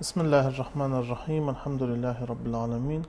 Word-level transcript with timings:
بسم 0.00 0.20
الله 0.20 0.48
الرحمن 0.48 0.92
الرحيم 0.94 1.44
الحمد 1.54 1.82
لله 1.82 2.16
رب 2.32 2.46
العالمين 2.46 3.02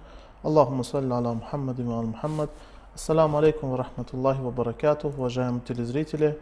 اللهم 0.45 0.83
صل 0.83 1.11
على 1.11 1.31
محمد 1.33 1.79
وعلى 1.81 2.07
محمد 2.07 2.49
Ассаламу 2.97 3.37
алейкум 3.37 3.69
ва 3.69 3.77
рахматуллахи 3.77 4.41
ва 4.41 4.49
баракату, 4.49 5.09
уважаемые 5.09 5.61
телезрители. 5.61 6.39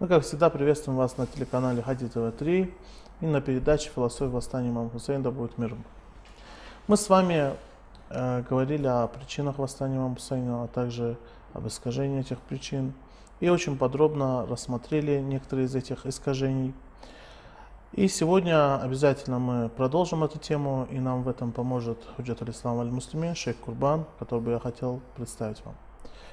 Мы, 0.00 0.08
как 0.08 0.24
всегда, 0.24 0.48
приветствуем 0.48 0.96
вас 0.96 1.18
на 1.18 1.26
телеканале 1.26 1.82
Хади 1.82 2.08
ТВ-3 2.08 2.72
и 3.20 3.26
на 3.26 3.42
передаче 3.42 3.90
«Философия 3.94 4.30
восстания 4.30 4.70
имама 4.70 4.88
Хусейна, 4.88 5.24
да 5.24 5.30
будет 5.30 5.58
мир». 5.58 5.76
Мы 6.86 6.96
с 6.96 7.10
вами 7.10 7.52
э, 8.08 8.42
говорили 8.48 8.86
о 8.86 9.06
причинах 9.08 9.58
восстания 9.58 9.98
имама 9.98 10.14
Хусейна, 10.14 10.64
а 10.64 10.66
также 10.68 11.18
об 11.52 11.68
искажении 11.68 12.20
этих 12.20 12.38
причин. 12.38 12.94
И 13.40 13.50
очень 13.50 13.76
подробно 13.76 14.46
рассмотрели 14.46 15.18
некоторые 15.20 15.66
из 15.66 15.74
этих 15.74 16.06
искажений. 16.06 16.72
И 17.95 18.07
сегодня 18.07 18.81
обязательно 18.81 19.37
мы 19.37 19.69
продолжим 19.69 20.23
эту 20.23 20.39
тему, 20.39 20.87
и 20.89 20.97
нам 20.97 21.21
в 21.21 21.29
этом 21.29 21.51
поможет 21.51 21.99
Худжат 22.15 22.41
Алислам 22.41 22.79
Аль-Муслимин, 22.79 23.35
шейх 23.35 23.55
Курбан, 23.57 24.05
который 24.17 24.39
бы 24.39 24.49
я 24.49 24.59
хотел 24.59 24.99
представить 25.15 25.63
вам. 25.63 25.75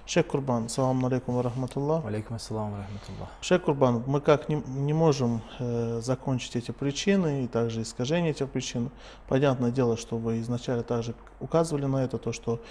Шейх 0.06 0.26
Курбан, 0.26 0.70
салам 0.70 1.04
алейкум 1.04 1.34
ва 1.34 1.42
рахматуллах. 1.42 2.06
Алейкум 2.06 2.36
ассалам 2.36 2.74
рахматуллах. 2.74 3.28
Шейх 3.42 3.62
Курбан, 3.62 4.02
мы 4.06 4.22
как 4.22 4.48
не, 4.48 4.62
не 4.68 4.94
можем 4.94 5.42
э, 5.58 6.00
закончить 6.02 6.56
эти 6.56 6.70
причины 6.70 7.44
и 7.44 7.46
также 7.46 7.82
искажение 7.82 8.30
этих 8.30 8.48
причин. 8.48 8.90
Понятное 9.28 9.70
дело, 9.70 9.98
что 9.98 10.16
вы 10.16 10.40
изначально 10.40 10.82
также 10.82 11.14
указывали 11.40 11.84
на 11.84 12.02
это, 12.02 12.16
то, 12.16 12.32
что 12.32 12.62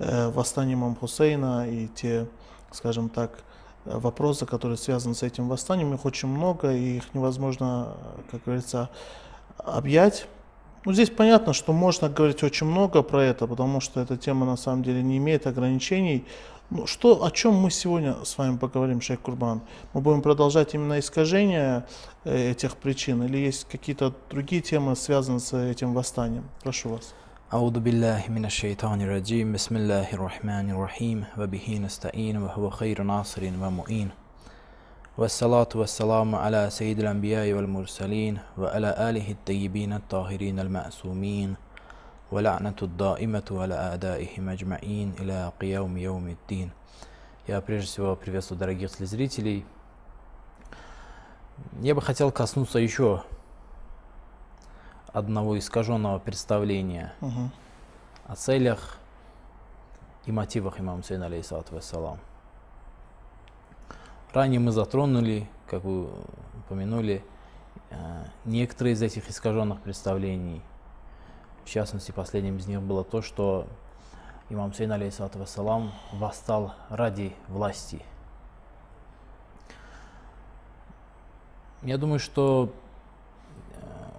э, 0.00 0.28
восстание 0.30 0.74
имам 0.74 0.96
Хусейна 0.96 1.70
и 1.70 1.86
те, 1.86 2.26
скажем 2.72 3.10
так, 3.10 3.44
вопросы, 3.84 4.46
которые 4.46 4.76
связаны 4.76 5.14
с 5.14 5.22
этим 5.22 5.48
восстанием, 5.48 5.94
их 5.94 6.04
очень 6.04 6.28
много, 6.28 6.72
и 6.72 6.96
их 6.96 7.14
невозможно, 7.14 7.96
как 8.30 8.44
говорится, 8.44 8.90
объять. 9.58 10.26
Ну, 10.84 10.92
здесь 10.92 11.10
понятно, 11.10 11.52
что 11.52 11.72
можно 11.72 12.08
говорить 12.08 12.42
очень 12.42 12.66
много 12.66 13.02
про 13.02 13.24
это, 13.24 13.46
потому 13.46 13.80
что 13.80 14.00
эта 14.00 14.16
тема 14.16 14.44
на 14.44 14.56
самом 14.56 14.82
деле 14.82 15.02
не 15.02 15.16
имеет 15.16 15.46
ограничений. 15.46 16.26
Ну, 16.70 16.86
что, 16.86 17.24
о 17.24 17.30
чем 17.30 17.54
мы 17.54 17.70
сегодня 17.70 18.16
с 18.24 18.36
вами 18.36 18.56
поговорим, 18.56 19.00
Шейх 19.00 19.20
Курбан? 19.20 19.62
Мы 19.92 20.00
будем 20.00 20.22
продолжать 20.22 20.74
именно 20.74 20.98
искажение 20.98 21.86
э, 22.24 22.50
этих 22.50 22.76
причин 22.76 23.22
или 23.22 23.38
есть 23.38 23.66
какие-то 23.70 24.14
другие 24.30 24.62
темы, 24.62 24.96
связанные 24.96 25.40
с 25.40 25.56
этим 25.56 25.94
восстанием? 25.94 26.44
Прошу 26.62 26.90
вас. 26.90 27.14
أعوذ 27.53 27.79
بالله 27.79 28.29
من 28.29 28.45
الشيطان 28.45 29.01
الرجيم 29.01 29.53
بسم 29.53 29.75
الله 29.75 30.13
الرحمن 30.13 30.69
الرحيم 30.69 31.25
وبه 31.37 31.79
نستعين 31.85 32.37
وهو 32.37 32.69
خير 32.69 33.03
ناصر 33.03 33.43
ومؤين 33.43 34.09
والصلاة 35.17 35.69
والسلام 35.75 36.35
على 36.35 36.69
سيد 36.69 36.99
الأنبياء 36.99 37.53
والمرسلين 37.53 38.39
وعلى 38.57 38.89
آله 39.09 39.31
الطيبين 39.31 39.93
الطاهرين 39.93 40.59
المأسومين 40.59 41.55
ولعنة 42.31 42.79
الدائمة 42.81 43.47
على 43.51 43.75
أعدائهم 43.75 44.49
أجمعين 44.49 45.13
إلى 45.19 45.51
قيام 45.61 45.97
يوم 45.97 46.27
الدين 46.27 46.69
Я 47.47 47.61
прежде 47.61 47.87
всего 47.87 48.15
приветствую 48.15 48.59
дорогих 48.59 48.91
телезрителей. 48.95 49.65
Я 51.81 51.95
бы 51.95 52.01
хотел 52.01 52.31
коснуться 52.31 52.77
еще 52.77 53.23
одного 55.14 55.56
искаженного 55.56 56.18
представления 56.18 57.14
Мгм. 57.20 57.50
о 58.26 58.34
целях 58.34 58.98
и 60.26 60.32
мотивах 60.32 60.80
имама 60.80 61.00
Хусейна, 61.02 61.26
алейхиссалату 61.26 61.74
вассалам. 61.76 62.18
Ранее 64.32 64.58
мы 64.58 64.72
затронули, 64.72 65.48
как 65.68 65.84
вы 65.84 66.08
упомянули, 66.58 67.24
э, 67.90 68.24
некоторые 68.44 68.94
из 68.94 69.02
этих 69.02 69.30
искаженных 69.30 69.80
представлений. 69.80 70.60
В 71.64 71.68
частности, 71.70 72.10
последним 72.10 72.56
из 72.56 72.66
них 72.66 72.82
было 72.82 73.04
то, 73.04 73.22
что 73.22 73.68
имам 74.50 74.72
Хусейн, 74.72 74.90
алейхиссалату 74.90 75.38
вассалам, 75.38 75.92
восстал 76.12 76.74
ради 76.88 77.32
власти. 77.46 78.02
Я 81.82 81.98
думаю, 81.98 82.18
что 82.18 82.72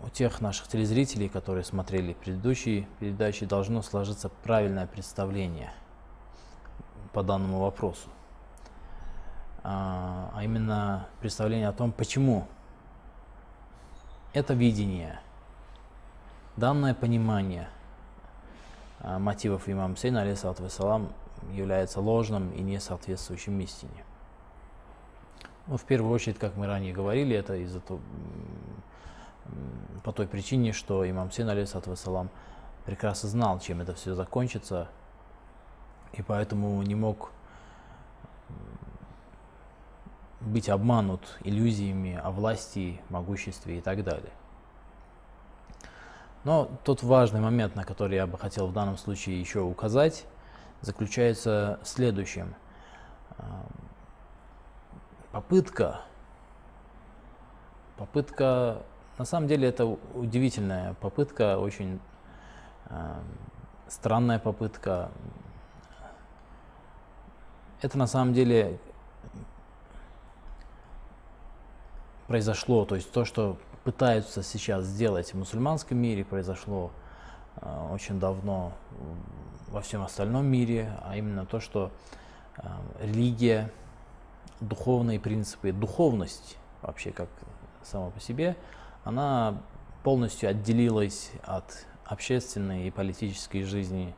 у 0.06 0.10
тех 0.10 0.40
наших 0.40 0.68
телезрителей, 0.68 1.30
которые 1.30 1.64
смотрели 1.64 2.14
предыдущие 2.14 2.88
передачи, 3.00 3.46
должно 3.46 3.82
сложиться 3.82 4.30
правильное 4.30 4.86
представление 4.86 5.74
по 7.12 7.24
данному 7.24 7.60
вопросу. 7.60 8.10
А 9.64 10.16
а 10.36 10.44
именно 10.44 11.08
представление 11.22 11.70
о 11.70 11.74
том, 11.74 11.92
почему 11.92 12.46
это 14.34 14.54
видение, 14.54 15.22
данное 16.58 16.94
понимание 16.94 17.70
а, 19.00 19.18
мотивов 19.18 19.70
имама 19.70 19.96
Сейна, 19.96 20.22
алейхиссалату 20.22 20.64
вассалам, 20.64 21.14
является 21.54 22.02
ложным 22.02 22.52
и 22.52 22.62
не 22.62 22.80
соответствующим 22.80 23.60
истине. 23.62 24.04
Ну, 25.68 25.78
в 25.78 25.84
первую 25.86 26.14
очередь, 26.14 26.38
как 26.38 26.58
мы 26.58 26.68
ранее 26.68 26.94
говорили, 26.94 27.36
это 27.36 27.56
из-за 27.56 27.80
того, 27.80 28.02
по 30.04 30.12
той 30.12 30.28
причине, 30.28 30.74
что 30.74 31.10
имам 31.10 31.32
Сейн, 31.32 31.50
алейхиссалату 31.50 31.92
вассалам, 31.92 32.30
прекрасно 32.86 33.30
знал, 33.30 33.60
чем 33.60 33.82
это 33.82 33.94
все 33.94 34.14
закончится, 34.14 34.88
и 36.14 36.22
поэтому 36.22 36.82
не 36.84 36.96
мог 36.96 37.32
быть 40.42 40.70
обманут 40.70 41.38
иллюзиями 41.44 42.20
о 42.24 42.32
власти, 42.32 43.02
могуществе 43.10 43.80
и 43.80 43.82
так 43.82 44.04
далее. 44.04 44.32
Но 46.44 46.70
тот 46.84 47.02
важный 47.02 47.42
момент, 47.42 47.76
на 47.76 47.84
который 47.84 48.16
я 48.16 48.28
бы 48.28 48.38
хотел 48.38 48.68
в 48.68 48.74
данном 48.74 48.98
случае 48.98 49.40
еще 49.40 49.62
указать, 49.62 50.26
заключается 50.82 51.80
в 51.82 51.88
следующем. 51.88 52.54
Ам, 53.40 53.66
Попытка, 55.36 56.00
попытка, 57.98 58.84
на 59.17 59.26
самом 59.26 59.47
деле 59.47 59.67
это 59.67 59.85
удивительная 59.85 60.94
попытка, 60.96 61.58
очень 61.58 62.00
ам, 62.90 63.23
странная 63.88 64.40
попытка. 64.40 65.09
Это 67.82 67.97
на 67.97 68.08
самом 68.08 68.34
деле 68.34 68.79
произошло, 72.28 72.85
то 72.85 72.96
есть 72.96 73.12
то, 73.12 73.26
что 73.26 73.58
пытаются 73.84 74.41
сейчас 74.41 74.85
сделать 74.85 75.34
в 75.34 75.38
мусульманском 75.38 75.97
мире, 75.97 76.26
произошло 76.26 76.91
э, 77.58 77.90
очень 77.91 78.20
давно 78.20 78.73
во 79.70 79.82
всем 79.82 80.02
остальном 80.02 80.46
мире, 80.47 80.91
а 81.03 81.16
именно 81.16 81.46
то, 81.46 81.59
что 81.59 81.91
э, 82.58 82.62
религия, 83.02 83.72
духовные 84.59 85.20
принципы, 85.20 85.72
духовность 85.72 86.58
вообще 86.82 87.12
как 87.12 87.29
сама 87.84 88.09
по 88.09 88.20
себе, 88.20 88.56
она 89.05 89.61
полностью 90.03 90.49
отделилась 90.49 91.31
от 91.43 91.85
общественной 92.03 92.87
и 92.87 92.91
политической 92.91 93.63
жизни 93.63 94.13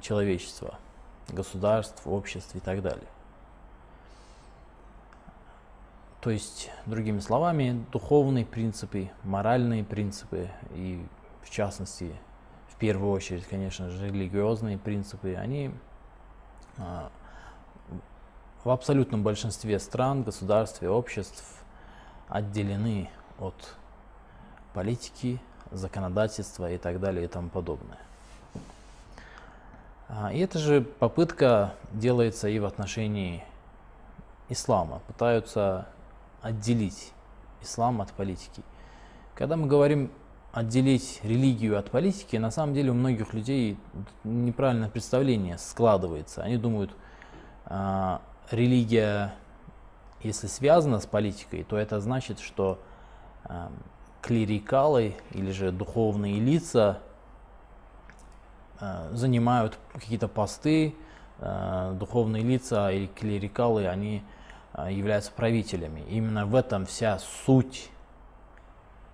человечества, 0.00 0.78
государств, 1.28 2.06
обществ 2.06 2.56
и 2.56 2.60
так 2.60 2.82
далее. 2.82 3.06
То 6.20 6.30
есть, 6.30 6.70
другими 6.86 7.20
словами, 7.20 7.84
духовные 7.92 8.44
принципы, 8.44 9.10
моральные 9.22 9.84
принципы 9.84 10.50
и, 10.74 11.06
в 11.42 11.50
частности, 11.50 12.16
в 12.68 12.76
первую 12.76 13.12
очередь, 13.12 13.46
конечно 13.46 13.90
же, 13.90 14.06
религиозные 14.08 14.76
принципы, 14.76 15.34
они 15.34 15.70
а, 16.78 17.10
в 18.64 18.70
абсолютном 18.70 19.22
большинстве 19.22 19.78
стран, 19.78 20.24
государств 20.24 20.82
и 20.82 20.86
обществ 20.86 21.44
отделены 22.28 23.08
от 23.38 23.74
политики, 24.74 25.40
законодательства 25.70 26.70
и 26.70 26.78
так 26.78 27.00
далее 27.00 27.24
и 27.24 27.28
тому 27.28 27.48
подобное. 27.48 27.98
А, 30.08 30.32
И 30.32 30.38
эта 30.38 30.58
же 30.58 30.82
попытка 30.82 31.74
делается 31.92 32.48
и 32.48 32.58
в 32.58 32.64
отношении 32.64 33.42
ислама. 34.48 35.00
Пытаются 35.06 35.86
отделить 36.42 37.12
ислам 37.62 38.00
от 38.00 38.12
политики. 38.12 38.62
Когда 39.34 39.56
мы 39.56 39.66
говорим 39.66 40.10
отделить 40.52 41.20
религию 41.22 41.78
от 41.78 41.90
политики, 41.90 42.36
на 42.36 42.50
самом 42.50 42.72
деле 42.72 42.90
у 42.90 42.94
многих 42.94 43.34
людей 43.34 43.76
неправильное 44.24 44.88
представление 44.88 45.58
складывается. 45.58 46.42
Они 46.42 46.56
думают, 46.56 46.92
а, 47.66 48.22
религия, 48.50 49.34
если 50.22 50.46
связана 50.46 51.00
с 51.00 51.06
политикой, 51.06 51.64
то 51.64 51.76
это 51.76 52.00
значит, 52.00 52.40
что 52.40 52.78
клерикалы 54.22 55.14
или 55.32 55.50
же 55.52 55.70
духовные 55.70 56.40
лица 56.40 57.00
а, 58.80 59.08
занимают 59.12 59.78
какие-то 59.94 60.28
посты, 60.28 60.94
а, 61.38 61.92
духовные 61.92 62.42
лица 62.42 62.90
или 62.90 63.06
клерикалы, 63.06 63.86
они 63.86 64.22
а, 64.72 64.90
являются 64.90 65.32
правителями. 65.32 66.04
Именно 66.08 66.44
в 66.44 66.54
этом 66.54 66.86
вся 66.86 67.18
суть 67.18 67.90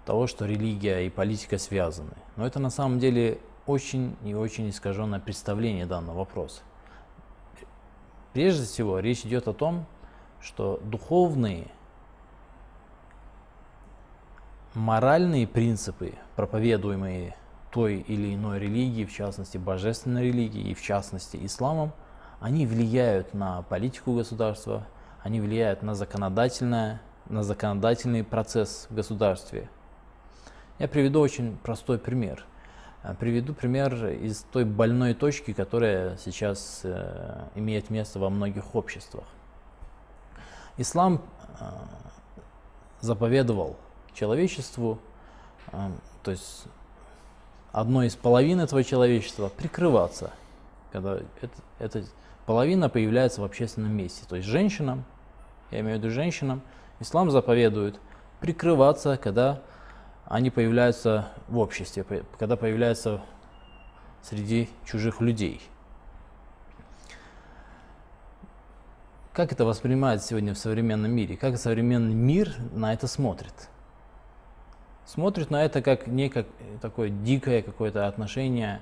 того, 0.05 0.27
что 0.27 0.47
религия 0.47 1.07
и 1.07 1.11
политика 1.11 1.59
связаны. 1.59 2.15
Но 2.37 2.47
это 2.47 2.59
на 2.59 2.71
самом 2.71 2.99
деле 2.99 3.39
очень 3.67 4.17
и 4.25 4.35
очень 4.35 4.71
искаженное 4.71 5.21
представление 5.21 5.87
данного 5.87 6.19
вопроса. 6.19 6.63
Прежде 8.33 8.65
всего, 8.65 8.99
речь 8.99 9.25
идет 9.25 9.47
о 9.47 9.53
том, 9.53 9.87
что 10.41 10.81
духовные, 10.83 11.69
моральные 14.75 15.47
принципы, 15.47 16.15
проповедуемые 16.37 17.37
той 17.71 17.97
или 17.97 18.35
иной 18.35 18.59
религии, 18.59 19.05
в 19.05 19.13
частности 19.13 19.59
божественной 19.59 20.25
религии 20.25 20.71
и 20.71 20.75
в 20.75 20.83
частности 20.83 21.39
исламом, 21.45 21.93
они 22.41 22.67
влияют 22.67 23.35
на 23.35 23.63
политику 23.63 24.15
государства, 24.15 24.87
они 25.23 25.41
влияют 25.41 25.83
на 25.83 25.95
законодательное, 25.95 27.01
на 27.29 27.43
законодательный 27.43 28.25
процесс 28.25 28.87
в 28.91 28.95
государстве. 28.95 29.71
Я 30.79 30.89
приведу 30.89 31.21
очень 31.21 31.57
простой 31.59 31.99
пример. 31.99 32.45
Э, 33.03 33.15
приведу 33.15 33.55
пример 33.55 34.07
из 34.07 34.41
той 34.53 34.65
больной 34.65 35.15
точки, 35.15 35.53
которая 35.53 36.17
сейчас 36.17 36.81
э, 36.83 37.45
имеет 37.55 37.91
место 37.91 38.19
во 38.19 38.31
многих 38.31 38.75
обществах. 38.75 39.25
Ислам 40.77 41.23
э, 41.61 41.65
заповедовал 44.13 44.17
человечеству, 44.17 44.99
э, 45.73 45.91
то 46.23 46.31
есть 46.31 46.65
одной 47.73 48.07
из 48.07 48.17
половин 48.17 48.61
этого 48.61 48.85
человечества 48.85 49.49
прикрываться, 49.49 50.31
когда 50.93 51.19
это, 51.41 51.55
эта 51.79 52.05
половина 52.47 52.89
появляется 52.89 53.41
в 53.41 53.45
общественном 53.45 53.93
месте. 53.93 54.25
То 54.29 54.37
есть 54.37 54.49
женщинам, 54.49 55.05
я 55.71 55.81
имею 55.81 55.99
в 55.99 56.03
виду 56.03 56.11
женщинам, 56.11 56.63
ислам 57.01 57.31
заповедует 57.31 57.99
прикрываться, 58.41 59.17
когда 59.17 59.61
они 60.27 60.51
появляются 60.51 61.29
в 61.49 61.59
обществе, 61.59 62.05
когда 62.39 62.57
появляются 62.57 63.23
среди 64.23 64.69
чужих 64.85 65.21
людей. 65.21 65.61
Как 69.33 69.51
это 69.51 69.65
воспринимается 69.65 70.29
сегодня 70.29 70.53
в 70.53 70.59
современном 70.59 71.11
мире? 71.11 71.39
Как 71.39 71.57
современный 71.57 72.15
мир 72.15 72.55
на 72.73 72.93
это 72.93 73.07
смотрит? 73.07 73.71
Смотрит 75.05 75.51
на 75.51 75.65
это 75.65 75.83
как 75.83 76.07
некое 76.07 76.47
такое 76.81 77.11
дикое 77.11 77.63
какое-то 77.63 78.07
отношение, 78.07 78.81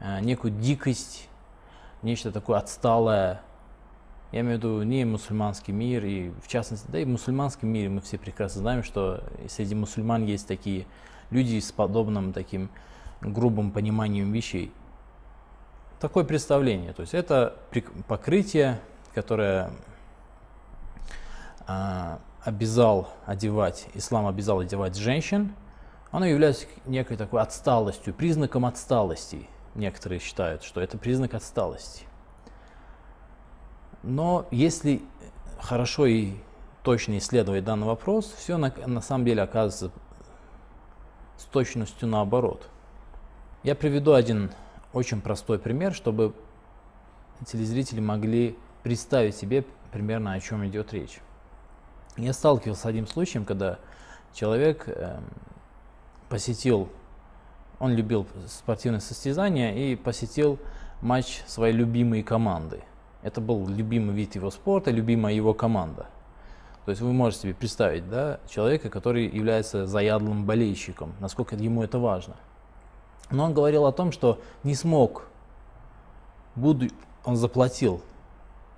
э, 0.00 0.20
некую 0.20 0.52
дикость, 0.52 1.28
нечто 2.02 2.32
такое 2.32 2.58
отсталое. 2.58 3.42
Я 4.32 4.40
имею 4.40 4.56
в 4.56 4.58
виду 4.58 4.82
не 4.82 5.04
мусульманский 5.04 5.72
мир, 5.72 6.04
и 6.04 6.30
в 6.42 6.48
частности, 6.48 6.86
да 6.88 7.00
и 7.00 7.04
в 7.04 7.08
мусульманском 7.08 7.68
мире 7.68 7.88
мы 7.88 8.00
все 8.00 8.16
прекрасно 8.16 8.60
знаем, 8.60 8.84
что 8.84 9.24
среди 9.48 9.74
мусульман 9.74 10.24
есть 10.24 10.46
такие 10.46 10.86
люди 11.30 11.58
с 11.58 11.72
подобным 11.72 12.32
таким 12.32 12.70
грубым 13.20 13.70
пониманием 13.70 14.32
вещей. 14.32 14.72
Такое 15.98 16.24
представление, 16.24 16.92
то 16.92 17.02
есть 17.02 17.12
это 17.12 17.56
покрытие, 18.08 18.80
которое 19.14 19.70
а, 21.66 22.20
обязал 22.44 23.10
одевать, 23.26 23.88
ислам 23.94 24.26
обязал 24.26 24.60
одевать 24.60 24.96
женщин, 24.96 25.54
оно 26.10 26.26
является 26.26 26.66
некой 26.86 27.16
такой 27.16 27.40
отсталостью, 27.40 28.14
признаком 28.14 28.66
отсталости. 28.66 29.46
Некоторые 29.74 30.18
считают, 30.18 30.64
что 30.64 30.80
это 30.80 30.98
признак 30.98 31.34
отсталости. 31.34 32.04
Но 34.02 34.46
если 34.50 35.02
хорошо 35.60 36.06
и 36.06 36.32
точно 36.82 37.18
исследовать 37.18 37.64
данный 37.64 37.86
вопрос, 37.86 38.32
все 38.36 38.56
на, 38.56 38.72
на 38.86 39.00
самом 39.00 39.24
деле 39.24 39.42
оказывается 39.42 39.92
с 41.36 41.44
точностью 41.44 42.08
наоборот. 42.08 42.68
Я 43.62 43.74
приведу 43.74 44.14
один 44.14 44.50
очень 44.92 45.20
простой 45.20 45.58
пример, 45.58 45.94
чтобы 45.94 46.34
телезрители 47.46 48.00
могли 48.00 48.58
представить 48.82 49.36
себе 49.36 49.64
примерно 49.92 50.32
о 50.32 50.40
чем 50.40 50.66
идет 50.66 50.92
речь. 50.92 51.20
Я 52.20 52.32
сталкивался 52.34 52.82
с 52.82 52.86
одним 52.86 53.06
случаем, 53.06 53.44
когда 53.44 53.78
человек 54.34 54.84
э, 54.86 55.18
посетил, 56.28 56.88
он 57.78 57.94
любил 57.94 58.26
спортивные 58.46 59.00
состязания 59.00 59.74
и 59.74 59.96
посетил 59.96 60.58
матч 61.00 61.42
своей 61.46 61.74
любимой 61.74 62.22
команды. 62.22 62.82
Это 63.22 63.40
был 63.40 63.66
любимый 63.66 64.14
вид 64.14 64.34
его 64.34 64.50
спорта, 64.50 64.90
любимая 64.90 65.32
его 65.32 65.54
команда. 65.54 66.06
То 66.84 66.90
есть 66.90 67.00
вы 67.00 67.12
можете 67.12 67.42
себе 67.42 67.54
представить, 67.54 68.08
да, 68.08 68.38
человека, 68.48 68.90
который 68.90 69.26
является 69.26 69.86
заядлым 69.86 70.44
болельщиком, 70.44 71.14
насколько 71.20 71.56
ему 71.56 71.82
это 71.82 71.98
важно. 71.98 72.36
Но 73.30 73.44
он 73.44 73.54
говорил 73.54 73.86
о 73.86 73.92
том, 73.92 74.12
что 74.12 74.40
не 74.62 74.74
смог, 74.74 75.26
буду, 76.54 76.88
он 77.24 77.36
заплатил 77.36 78.02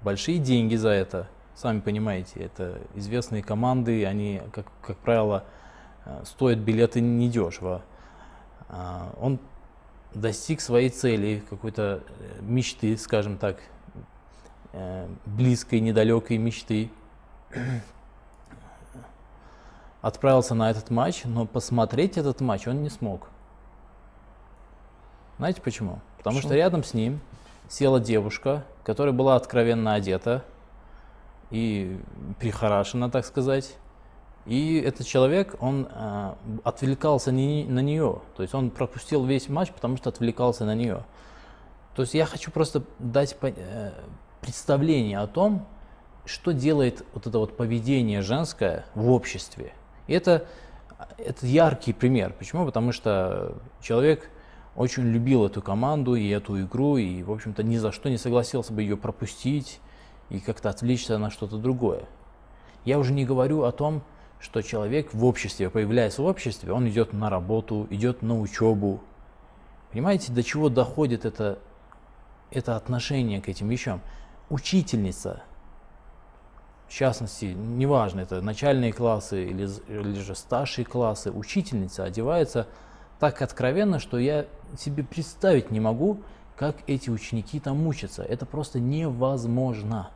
большие 0.03 0.39
деньги 0.39 0.77
за 0.77 0.91
это. 0.91 1.29
Сами 1.55 1.81
понимаете, 1.81 2.41
это 2.41 2.81
известные 2.95 3.43
команды, 3.43 4.05
они, 4.07 4.41
как, 4.53 4.67
как 4.81 4.97
правило, 4.99 5.45
э, 6.05 6.23
стоят 6.25 6.59
билеты 6.59 7.01
недешево. 7.01 7.83
А, 8.69 9.13
он 9.21 9.39
достиг 10.15 10.61
своей 10.61 10.89
цели, 10.89 11.43
какой-то 11.49 12.03
э, 12.09 12.43
мечты, 12.43 12.97
скажем 12.97 13.37
так, 13.37 13.59
Э, 14.73 15.07
близкой, 15.27 15.81
недалекой 15.81 16.39
мечты. 16.39 16.91
Отправился 20.01 20.55
на 20.55 20.71
этот 20.71 20.89
матч, 20.91 21.25
но 21.25 21.45
посмотреть 21.47 22.17
этот 22.17 22.41
матч 22.41 22.67
он 22.67 22.83
не 22.83 22.89
смог. 22.89 23.29
Знаете 25.37 25.61
почему? 25.61 26.01
Потому 26.17 26.37
почему? 26.37 26.51
что 26.51 26.57
рядом 26.57 26.85
с 26.85 26.95
ним 26.95 27.21
села 27.69 28.01
девушка, 28.01 28.65
которая 28.83 29.13
была 29.13 29.37
откровенно 29.37 29.93
одета 29.93 30.43
и 31.53 32.01
прихорашена, 32.41 33.11
так 33.11 33.25
сказать. 33.25 33.77
И 34.47 34.83
этот 34.85 35.07
человек, 35.07 35.55
он 35.61 35.87
э, 35.89 36.35
отвлекался 36.65 37.31
не, 37.31 37.65
на 37.65 37.79
нее. 37.79 38.21
То 38.37 38.43
есть 38.43 38.55
он 38.55 38.71
пропустил 38.71 39.25
весь 39.25 39.49
матч, 39.49 39.71
потому 39.71 39.97
что 39.97 40.09
отвлекался 40.09 40.65
на 40.65 40.75
нее. 40.75 41.05
То 41.95 42.03
есть 42.03 42.15
я 42.15 42.27
хочу 42.27 42.51
просто 42.51 42.83
дать 42.99 43.37
э, 43.43 43.93
представление 44.41 45.21
о 45.21 45.29
том, 45.29 45.67
что 46.25 46.53
делает 46.53 47.05
вот 47.15 47.27
это 47.27 47.39
вот 47.39 47.57
поведение 47.57 48.23
женское 48.23 48.87
в 48.95 49.11
обществе. 49.11 49.75
И 50.07 50.15
это, 50.15 50.47
это 51.19 51.47
яркий 51.47 51.93
пример. 51.93 52.35
Почему? 52.37 52.65
Потому 52.65 52.93
что 52.93 53.55
человек 53.81 54.31
очень 54.75 55.05
любил 55.05 55.45
эту 55.45 55.61
команду 55.61 56.15
и 56.15 56.29
эту 56.29 56.61
игру, 56.63 56.97
и, 56.97 57.23
в 57.23 57.31
общем-то, 57.31 57.63
ни 57.63 57.77
за 57.77 57.93
что 57.93 58.09
не 58.09 58.17
согласился 58.17 58.73
бы 58.73 58.83
ее 58.83 58.97
пропустить 58.97 59.81
и 60.33 60.41
как-то 60.41 60.71
отвлечься 60.71 61.19
на 61.19 61.31
что-то 61.31 61.59
другое. 61.59 62.05
Я 62.85 62.99
уже 62.99 63.13
не 63.13 63.25
говорю 63.25 63.63
о 63.63 63.71
том, 63.73 64.03
что 64.41 64.63
человек 64.63 65.15
в 65.15 65.25
обществе, 65.25 65.71
появляясь 65.71 66.19
в 66.19 66.25
обществе, 66.25 66.73
он 66.73 66.89
идет 66.89 67.13
на 67.13 67.31
работу, 67.31 67.87
идет 67.91 68.23
на 68.23 68.41
учебу. 68.41 69.01
Понимаете, 69.93 70.33
до 70.33 70.43
чего 70.43 70.69
доходит 70.69 71.25
это, 71.25 71.61
это 72.51 72.75
отношение 72.75 73.41
к 73.41 73.49
этим 73.49 73.69
вещам? 73.69 74.01
учительница, 74.53 75.43
в 76.87 76.93
частности, 76.93 77.47
неважно, 77.47 78.21
это 78.21 78.43
начальные 78.43 78.93
классы 78.93 79.47
или, 79.47 79.67
или 79.89 80.21
же 80.21 80.35
старшие 80.35 80.85
классы, 80.85 81.31
учительница 81.31 82.05
одевается 82.05 82.69
так 83.19 83.41
откровенно, 83.41 83.99
что 83.99 84.19
я 84.19 84.45
себе 84.79 85.05
представить 85.05 85.71
не 85.71 85.81
могу, 85.81 86.21
как 86.57 86.77
эти 86.87 87.09
ученики 87.09 87.61
там 87.61 87.87
учатся. 87.87 88.23
Это 88.23 88.45
просто 88.45 88.79
невозможно. 88.79 90.11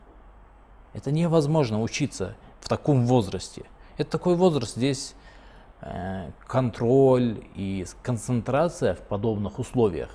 Это 0.92 1.10
невозможно 1.10 1.80
учиться 1.82 2.34
в 2.60 2.68
таком 2.68 3.06
возрасте. 3.06 3.64
Это 3.96 4.10
такой 4.10 4.36
возраст, 4.36 4.76
здесь 4.76 5.14
э, 5.80 6.30
контроль 6.46 7.44
и 7.54 7.86
концентрация 8.02 8.94
в 8.94 9.00
подобных 9.00 9.58
условиях, 9.58 10.10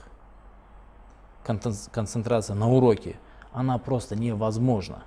концентрация 1.44 2.56
на 2.56 2.70
уроке– 2.70 3.18
она 3.54 3.78
просто 3.78 4.16
невозможна. 4.16 5.04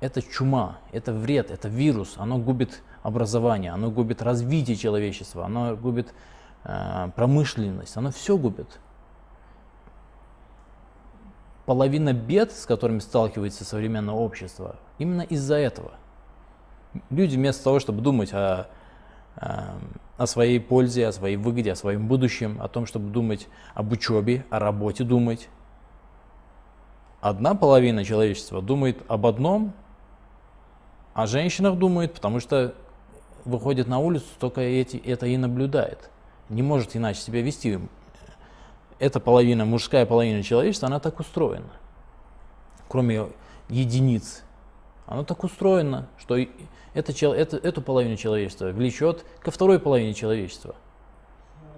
Это 0.00 0.20
чума, 0.20 0.78
это 0.92 1.12
вред, 1.12 1.50
это 1.50 1.68
вирус, 1.68 2.14
оно 2.18 2.38
губит 2.38 2.82
образование, 3.02 3.72
оно 3.72 3.90
губит 3.90 4.20
развитие 4.20 4.76
человечества, 4.76 5.46
оно 5.46 5.74
губит 5.74 6.12
э, 6.64 7.10
промышленность, 7.16 7.96
оно 7.96 8.10
все 8.10 8.36
губит. 8.36 8.78
Половина 11.66 12.12
бед, 12.12 12.52
с 12.52 12.64
которыми 12.64 13.00
сталкивается 13.00 13.64
современное 13.64 14.14
общество, 14.14 14.76
именно 14.98 15.22
из-за 15.22 15.56
этого. 15.56 15.92
Люди 17.10 17.36
вместо 17.36 17.64
того, 17.64 17.80
чтобы 17.80 18.00
думать 18.00 18.32
о, 18.32 18.68
о, 19.36 20.26
своей 20.26 20.60
пользе, 20.60 21.08
о 21.08 21.12
своей 21.12 21.36
выгоде, 21.36 21.72
о 21.72 21.76
своем 21.76 22.06
будущем, 22.06 22.58
о 22.62 22.68
том, 22.68 22.86
чтобы 22.86 23.10
думать 23.10 23.48
об 23.74 23.90
учебе, 23.90 24.46
о 24.48 24.60
работе 24.60 25.02
думать, 25.02 25.48
одна 27.20 27.54
половина 27.54 28.04
человечества 28.04 28.62
думает 28.62 28.98
об 29.08 29.26
одном, 29.26 29.72
о 31.14 31.26
женщинах 31.26 31.78
думает, 31.78 32.14
потому 32.14 32.38
что 32.38 32.74
выходит 33.44 33.88
на 33.88 33.98
улицу, 33.98 34.26
только 34.38 34.60
эти, 34.60 34.96
это 34.98 35.26
и 35.26 35.36
наблюдает. 35.36 36.10
Не 36.48 36.62
может 36.62 36.94
иначе 36.94 37.20
себя 37.20 37.42
вести. 37.42 37.80
Эта 38.98 39.20
половина, 39.20 39.64
мужская 39.64 40.06
половина 40.06 40.42
человечества, 40.42 40.88
она 40.88 41.00
так 41.00 41.20
устроена. 41.20 41.70
Кроме 42.88 43.26
единиц. 43.68 44.42
Она 45.06 45.24
так 45.24 45.44
устроена, 45.44 46.08
что 46.18 46.36
это, 46.94 47.12
это, 47.12 47.56
эту 47.56 47.82
половину 47.82 48.16
человечества 48.16 48.68
влечет 48.68 49.24
ко 49.40 49.50
второй 49.50 49.78
половине 49.78 50.14
человечества. 50.14 50.74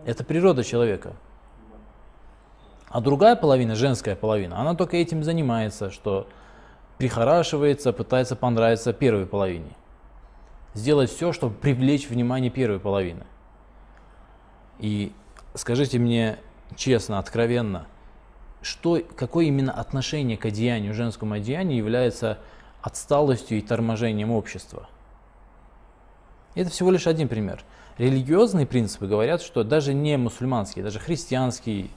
Это 0.06 0.24
природа 0.24 0.64
человека. 0.64 1.14
А 2.88 3.00
другая 3.00 3.36
половина, 3.36 3.74
женская 3.74 4.16
половина, 4.16 4.58
она 4.58 4.74
только 4.74 4.96
этим 4.96 5.22
занимается, 5.22 5.90
что 5.90 6.26
прихорашивается, 6.96 7.92
пытается 7.92 8.34
понравиться 8.34 8.94
первой 8.94 9.26
половине. 9.26 9.76
Сделать 10.72 11.10
все, 11.10 11.32
чтобы 11.32 11.54
привлечь 11.54 12.08
внимание 12.08 12.50
первой 12.50 12.80
половины. 12.80 13.26
И 14.78 15.12
скажите 15.54 15.98
мне 15.98 16.38
честно, 16.76 17.18
откровенно, 17.18 17.86
что, 18.62 19.00
какое 19.16 19.46
именно 19.46 19.72
отношение 19.72 20.36
к 20.36 20.44
одеянию, 20.44 20.94
женскому 20.94 21.34
одеянию 21.34 21.78
является 21.78 22.38
отсталостью 22.82 23.58
и 23.58 23.62
торможением 23.62 24.30
общества? 24.30 24.88
Это 26.54 26.70
всего 26.70 26.90
лишь 26.90 27.06
один 27.06 27.28
пример. 27.28 27.62
Религиозные 27.98 28.66
принципы 28.66 29.06
говорят, 29.06 29.42
что 29.42 29.64
даже 29.64 29.94
не 29.94 30.16
мусульманские, 30.16 30.84
даже 30.84 30.98
христианские, 30.98 31.88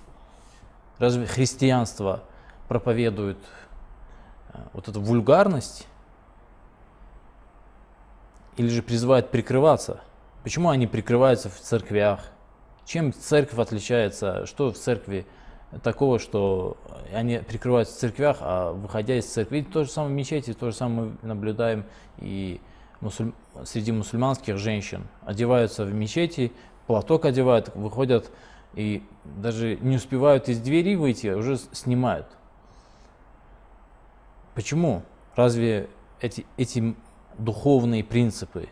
разве 0.97 1.25
христианство 1.25 2.23
проповедует 2.67 3.37
э, 4.53 4.59
вот 4.73 4.87
эту 4.87 5.01
вульгарность 5.01 5.87
или 8.57 8.67
же 8.67 8.81
призывает 8.81 9.29
прикрываться. 9.29 10.01
Почему 10.43 10.69
они 10.69 10.87
прикрываются 10.87 11.49
в 11.49 11.59
церквях? 11.59 12.31
Чем 12.85 13.13
церковь 13.13 13.59
отличается? 13.59 14.45
Что 14.45 14.71
в 14.71 14.77
церкви 14.77 15.25
такого, 15.83 16.19
что 16.19 16.77
они 17.13 17.37
прикрываются 17.37 17.95
в 17.95 17.99
церквях, 17.99 18.37
а 18.41 18.73
выходя 18.73 19.17
из 19.17 19.25
церкви, 19.25 19.61
то 19.61 19.83
же 19.83 19.89
самое 19.89 20.13
в 20.13 20.17
мечети, 20.17 20.53
то 20.53 20.71
же 20.71 20.75
самое 20.75 21.11
мы 21.21 21.27
наблюдаем 21.27 21.85
и 22.19 22.59
мусуль... 22.99 23.31
среди 23.63 23.91
мусульманских 23.91 24.57
женщин. 24.57 25.07
Одеваются 25.25 25.85
в 25.85 25.93
мечети, 25.93 26.51
платок 26.87 27.25
одевают, 27.25 27.73
выходят 27.75 28.31
и 28.73 29.03
даже 29.23 29.77
не 29.77 29.97
успевают 29.97 30.49
из 30.49 30.59
двери 30.59 30.95
выйти, 30.95 31.27
а 31.27 31.37
уже 31.37 31.57
снимают. 31.71 32.27
Почему? 34.55 35.03
Разве 35.35 35.89
эти, 36.19 36.45
эти 36.57 36.95
духовные 37.37 38.03
принципы, 38.03 38.67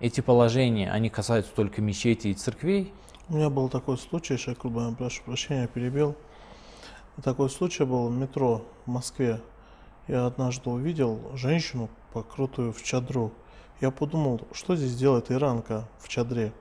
эти 0.00 0.20
положения, 0.20 0.90
они 0.90 1.10
касаются 1.10 1.52
только 1.54 1.82
мечети 1.82 2.28
и 2.28 2.34
церквей? 2.34 2.92
У 3.30 3.36
меня 3.36 3.48
был 3.48 3.70
такой 3.70 3.96
случай, 3.96 4.36
Шайкульба, 4.36 4.88
я 4.90 4.94
прошу 4.94 5.22
прощения, 5.22 5.66
перебил. 5.66 6.14
Такой 7.22 7.48
случай 7.48 7.84
был 7.84 8.08
в 8.08 8.12
метро 8.14 8.66
в 8.84 8.90
Москве. 8.90 9.40
Я 10.08 10.26
однажды 10.26 10.68
увидел 10.68 11.18
женщину, 11.32 11.88
покрутую 12.12 12.74
в 12.74 12.82
чадру. 12.82 13.32
Я 13.80 13.90
подумал, 13.90 14.42
что 14.52 14.76
здесь 14.76 14.94
делает 14.94 15.30
иранка 15.32 15.88
в 16.00 16.08
чадре. 16.10 16.52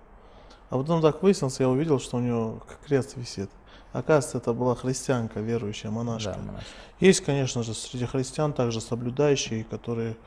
А 0.69 0.77
потом 0.77 1.01
так 1.01 1.21
выяснилось, 1.21 1.59
я 1.59 1.67
увидел, 1.67 1.99
что 1.99 2.15
у 2.15 2.21
нее 2.21 2.61
крест 2.85 3.17
висит. 3.17 3.49
Оказывается, 3.93 4.39
это 4.39 4.53
была 4.53 4.75
христианка, 4.75 5.39
верующая 5.39 5.91
монашка. 5.91 6.31
Да, 6.31 6.37
монашка. 6.39 6.69
Есть, 6.99 7.21
конечно 7.21 7.63
же, 7.63 7.73
среди 7.73 8.05
христиан 8.05 8.51
также 8.51 8.81
соблюдающие, 8.81 9.63
которые 9.63 10.17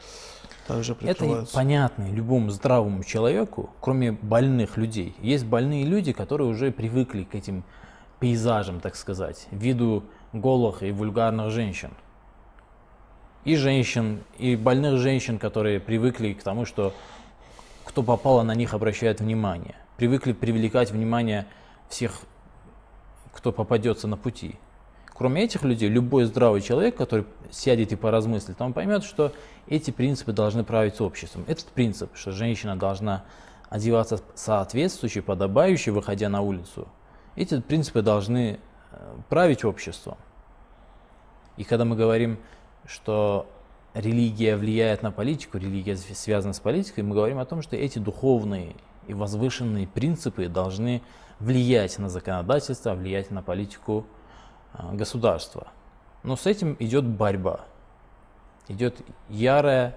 также 0.66 0.94
прикрываются. 0.94 1.50
Это 1.50 1.54
понятно 1.54 2.10
любому 2.10 2.50
здравому 2.50 3.04
человеку, 3.04 3.70
кроме 3.80 4.12
больных 4.12 4.76
людей. 4.76 5.14
Есть 5.20 5.44
больные 5.44 5.84
люди, 5.84 6.12
которые 6.12 6.48
уже 6.48 6.70
привыкли 6.72 7.24
к 7.24 7.34
этим 7.34 7.64
пейзажам, 8.20 8.80
так 8.80 8.96
сказать, 8.96 9.46
виду 9.50 10.04
голых 10.32 10.82
и 10.82 10.90
вульгарных 10.90 11.50
женщин 11.50 11.90
и 13.46 13.54
женщин, 13.54 14.24
и 14.38 14.56
больных 14.56 14.98
женщин, 14.98 15.38
которые 15.38 15.78
привыкли 15.78 16.32
к 16.32 16.42
тому, 16.42 16.66
что 16.66 16.92
кто 17.84 18.02
попало 18.02 18.42
на 18.42 18.56
них 18.56 18.74
обращает 18.74 19.20
внимание. 19.20 19.76
Привыкли 19.96 20.32
привлекать 20.32 20.90
внимание 20.90 21.46
всех, 21.88 22.22
кто 23.36 23.52
попадется 23.52 24.08
на 24.08 24.16
пути. 24.16 24.56
Кроме 25.14 25.44
этих 25.44 25.62
людей, 25.62 25.88
любой 25.88 26.24
здравый 26.24 26.60
человек, 26.60 26.96
который 26.96 27.24
сядет 27.50 27.92
и 27.92 27.96
поразмыслит, 27.96 28.60
он 28.60 28.72
поймет, 28.72 29.04
что 29.04 29.32
эти 29.66 29.90
принципы 29.90 30.32
должны 30.32 30.64
править 30.64 31.00
обществом. 31.00 31.44
Этот 31.46 31.66
принцип, 31.66 32.10
что 32.14 32.32
женщина 32.32 32.76
должна 32.76 33.24
одеваться 33.70 34.20
соответствующе, 34.34 35.22
подобающе, 35.22 35.90
выходя 35.90 36.28
на 36.28 36.40
улицу, 36.40 36.88
эти 37.34 37.60
принципы 37.60 38.02
должны 38.02 38.58
э, 38.92 39.16
править 39.28 39.64
обществом. 39.64 40.16
И 41.56 41.64
когда 41.64 41.84
мы 41.84 41.96
говорим 41.96 42.38
что 42.86 43.46
религия 43.94 44.56
влияет 44.56 45.02
на 45.02 45.10
политику, 45.10 45.58
религия 45.58 45.96
связана 45.96 46.52
с 46.52 46.60
политикой, 46.60 47.02
мы 47.02 47.14
говорим 47.14 47.38
о 47.38 47.44
том, 47.44 47.62
что 47.62 47.76
эти 47.76 47.98
духовные 47.98 48.76
и 49.08 49.14
возвышенные 49.14 49.86
принципы 49.86 50.48
должны 50.48 51.02
влиять 51.40 51.98
на 51.98 52.08
законодательство, 52.08 52.94
влиять 52.94 53.30
на 53.30 53.42
политику 53.42 54.06
а, 54.72 54.92
государства. 54.92 55.68
Но 56.22 56.36
с 56.36 56.46
этим 56.46 56.76
идет 56.78 57.04
борьба. 57.04 57.60
Идет 58.68 59.00
ярая, 59.28 59.96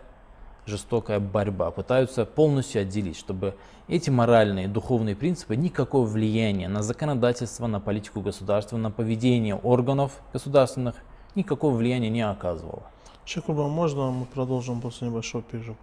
жестокая 0.65 1.19
борьба. 1.19 1.71
Пытаются 1.71 2.25
полностью 2.25 2.81
отделить, 2.81 3.17
чтобы 3.17 3.55
эти 3.87 4.09
моральные, 4.09 4.67
духовные 4.67 5.15
принципы 5.15 5.55
никакого 5.55 6.05
влияния 6.05 6.67
на 6.67 6.83
законодательство, 6.83 7.67
на 7.67 7.79
политику 7.79 8.21
государства, 8.21 8.77
на 8.77 8.91
поведение 8.91 9.55
органов 9.55 10.21
государственных 10.31 10.95
никакого 11.35 11.75
влияния 11.75 12.09
не 12.09 12.21
оказывала. 12.21 12.83
Шекурба, 13.25 13.67
можно 13.67 14.11
мы 14.11 14.25
продолжим 14.25 14.81
после 14.81 15.07
небольшого 15.07 15.43
перерыва? 15.43 15.77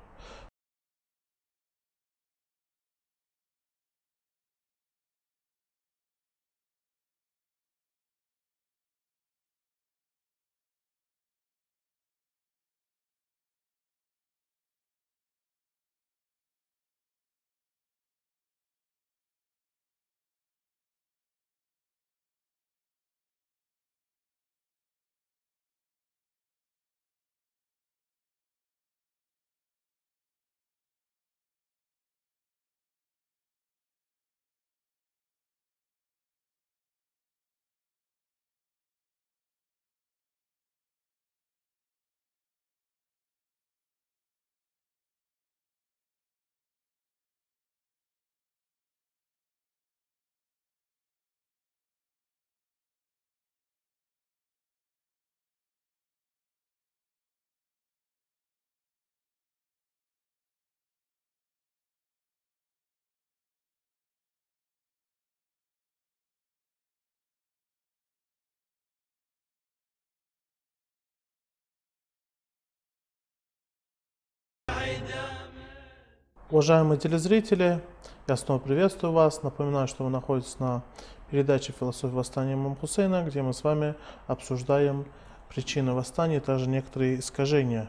Уважаемые 76.49 76.97
телезрители, 76.97 77.83
я 78.29 78.37
снова 78.37 78.61
приветствую 78.61 79.13
вас. 79.13 79.43
Напоминаю, 79.43 79.89
что 79.89 80.05
вы 80.05 80.11
находитесь 80.11 80.61
на 80.61 80.85
передаче 81.29 81.75
«Философия 81.77 82.15
восстания 82.15 82.53
Имам 82.53 82.77
Хусейна», 82.77 83.25
где 83.25 83.43
мы 83.43 83.53
с 83.53 83.65
вами 83.65 83.97
обсуждаем 84.29 85.07
причины 85.49 85.93
восстания, 85.93 86.39
также 86.39 86.69
некоторые 86.69 87.19
искажения 87.19 87.89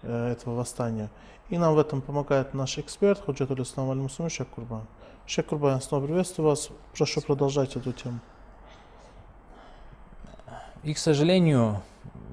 э, 0.00 0.30
этого 0.32 0.54
восстания. 0.54 1.10
И 1.50 1.58
нам 1.58 1.74
в 1.74 1.78
этом 1.78 2.00
помогает 2.00 2.54
наш 2.54 2.78
эксперт 2.78 3.20
Худжатуль 3.20 3.60
Ислам 3.60 3.90
Аль 3.90 3.98
Мусуми 3.98 4.30
Шек 4.30 4.48
Курбан. 4.48 4.86
Шек 5.26 5.48
Курбан, 5.48 5.74
я 5.74 5.80
снова 5.82 6.06
приветствую 6.06 6.48
вас. 6.48 6.70
Прошу 6.96 7.20
продолжать 7.20 7.76
эту 7.76 7.92
тему. 7.92 8.20
И, 10.82 10.94
к 10.94 10.98
сожалению, 10.98 11.82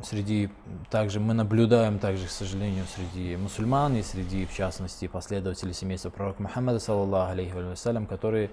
среди 0.03 0.49
также 0.89 1.19
мы 1.19 1.33
наблюдаем 1.33 1.99
также, 1.99 2.27
к 2.27 2.31
сожалению, 2.31 2.85
среди 2.95 3.35
мусульман 3.35 3.95
и 3.95 4.01
среди, 4.01 4.45
в 4.45 4.53
частности, 4.53 5.07
последователей 5.07 5.73
семейства 5.73 6.09
пророка 6.09 6.41
Мухаммада, 6.41 6.79
саллаллаху 6.79 7.31
алейхи 7.31 7.51
вассалям, 7.51 8.05
которые 8.05 8.51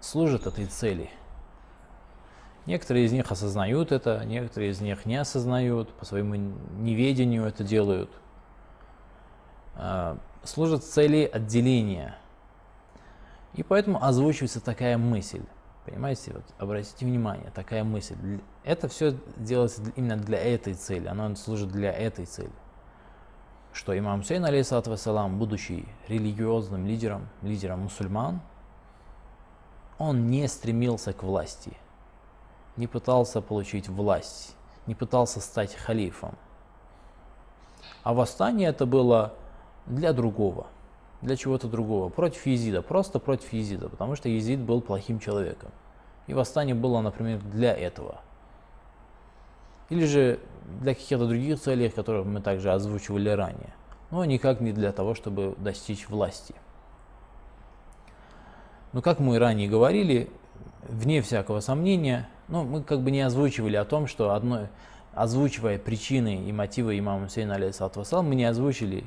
служат 0.00 0.46
этой 0.46 0.66
цели. 0.66 1.10
Некоторые 2.66 3.04
из 3.04 3.12
них 3.12 3.30
осознают 3.30 3.92
это, 3.92 4.24
некоторые 4.24 4.70
из 4.70 4.80
них 4.80 5.04
не 5.04 5.16
осознают, 5.16 5.92
по 5.94 6.04
своему 6.04 6.34
неведению 6.34 7.44
это 7.44 7.62
делают. 7.62 8.10
А, 9.76 10.18
служат 10.44 10.84
цели 10.84 11.28
отделения. 11.30 12.16
И 13.54 13.62
поэтому 13.62 14.02
озвучивается 14.02 14.60
такая 14.60 14.96
мысль. 14.96 15.42
Понимаете, 15.84 16.32
вот 16.32 16.44
обратите 16.58 17.04
внимание, 17.04 17.50
такая 17.54 17.84
мысль. 17.84 18.16
Это 18.64 18.88
все 18.88 19.16
делается 19.36 19.82
именно 19.96 20.16
для 20.16 20.38
этой 20.38 20.74
цели, 20.74 21.06
оно 21.08 21.34
служит 21.36 21.68
для 21.68 21.92
этой 21.92 22.24
цели. 22.24 22.52
Что 23.72 23.96
имам 23.98 24.20
Хусейн, 24.20 24.44
алейхиссалату 24.44 24.90
вассалам, 24.90 25.38
будучи 25.38 25.86
религиозным 26.08 26.86
лидером, 26.86 27.28
лидером 27.42 27.80
мусульман, 27.80 28.40
он 29.98 30.28
не 30.28 30.48
стремился 30.48 31.12
к 31.12 31.22
власти, 31.22 31.76
не 32.76 32.86
пытался 32.86 33.42
получить 33.42 33.88
власть, 33.88 34.56
не 34.86 34.94
пытался 34.94 35.40
стать 35.40 35.74
халифом. 35.74 36.34
А 38.02 38.14
восстание 38.14 38.70
это 38.70 38.86
было 38.86 39.34
для 39.86 40.14
другого– 40.14 40.68
для 41.24 41.36
чего-то 41.36 41.68
другого, 41.68 42.10
против 42.10 42.46
Езида, 42.46 42.82
просто 42.82 43.18
против 43.18 43.52
Езида, 43.52 43.88
потому 43.88 44.14
что 44.14 44.28
Езид 44.28 44.60
был 44.60 44.82
плохим 44.82 45.18
человеком. 45.18 45.70
И 46.26 46.34
восстание 46.34 46.74
было, 46.74 47.00
например, 47.00 47.40
для 47.40 47.74
этого. 47.74 48.20
Или 49.88 50.04
же 50.04 50.38
для 50.80 50.94
каких-то 50.94 51.26
других 51.26 51.60
целей, 51.60 51.88
которых 51.88 52.26
мы 52.26 52.40
также 52.40 52.70
озвучивали 52.72 53.30
ранее, 53.30 53.74
но 54.10 54.24
никак 54.24 54.60
не 54.60 54.72
для 54.72 54.92
того, 54.92 55.14
чтобы 55.14 55.54
достичь 55.58 56.08
власти. 56.08 56.54
Но 58.92 59.00
как 59.00 59.18
мы 59.18 59.38
ранее 59.38 59.68
говорили, 59.68 60.30
вне 60.86 61.22
всякого 61.22 61.60
сомнения, 61.60 62.28
ну, 62.48 62.64
мы 62.64 62.82
как 62.82 63.00
бы 63.00 63.10
не 63.10 63.22
озвучивали 63.22 63.76
о 63.76 63.84
том, 63.86 64.06
что 64.06 64.34
одно, 64.34 64.68
озвучивая 65.14 65.78
причины 65.78 66.46
и 66.46 66.52
мотивы 66.52 66.98
имама 66.98 67.24
Хусейна, 67.24 67.54
алейхиссалату 67.54 68.22
мы 68.22 68.34
не 68.34 68.44
озвучили 68.44 69.04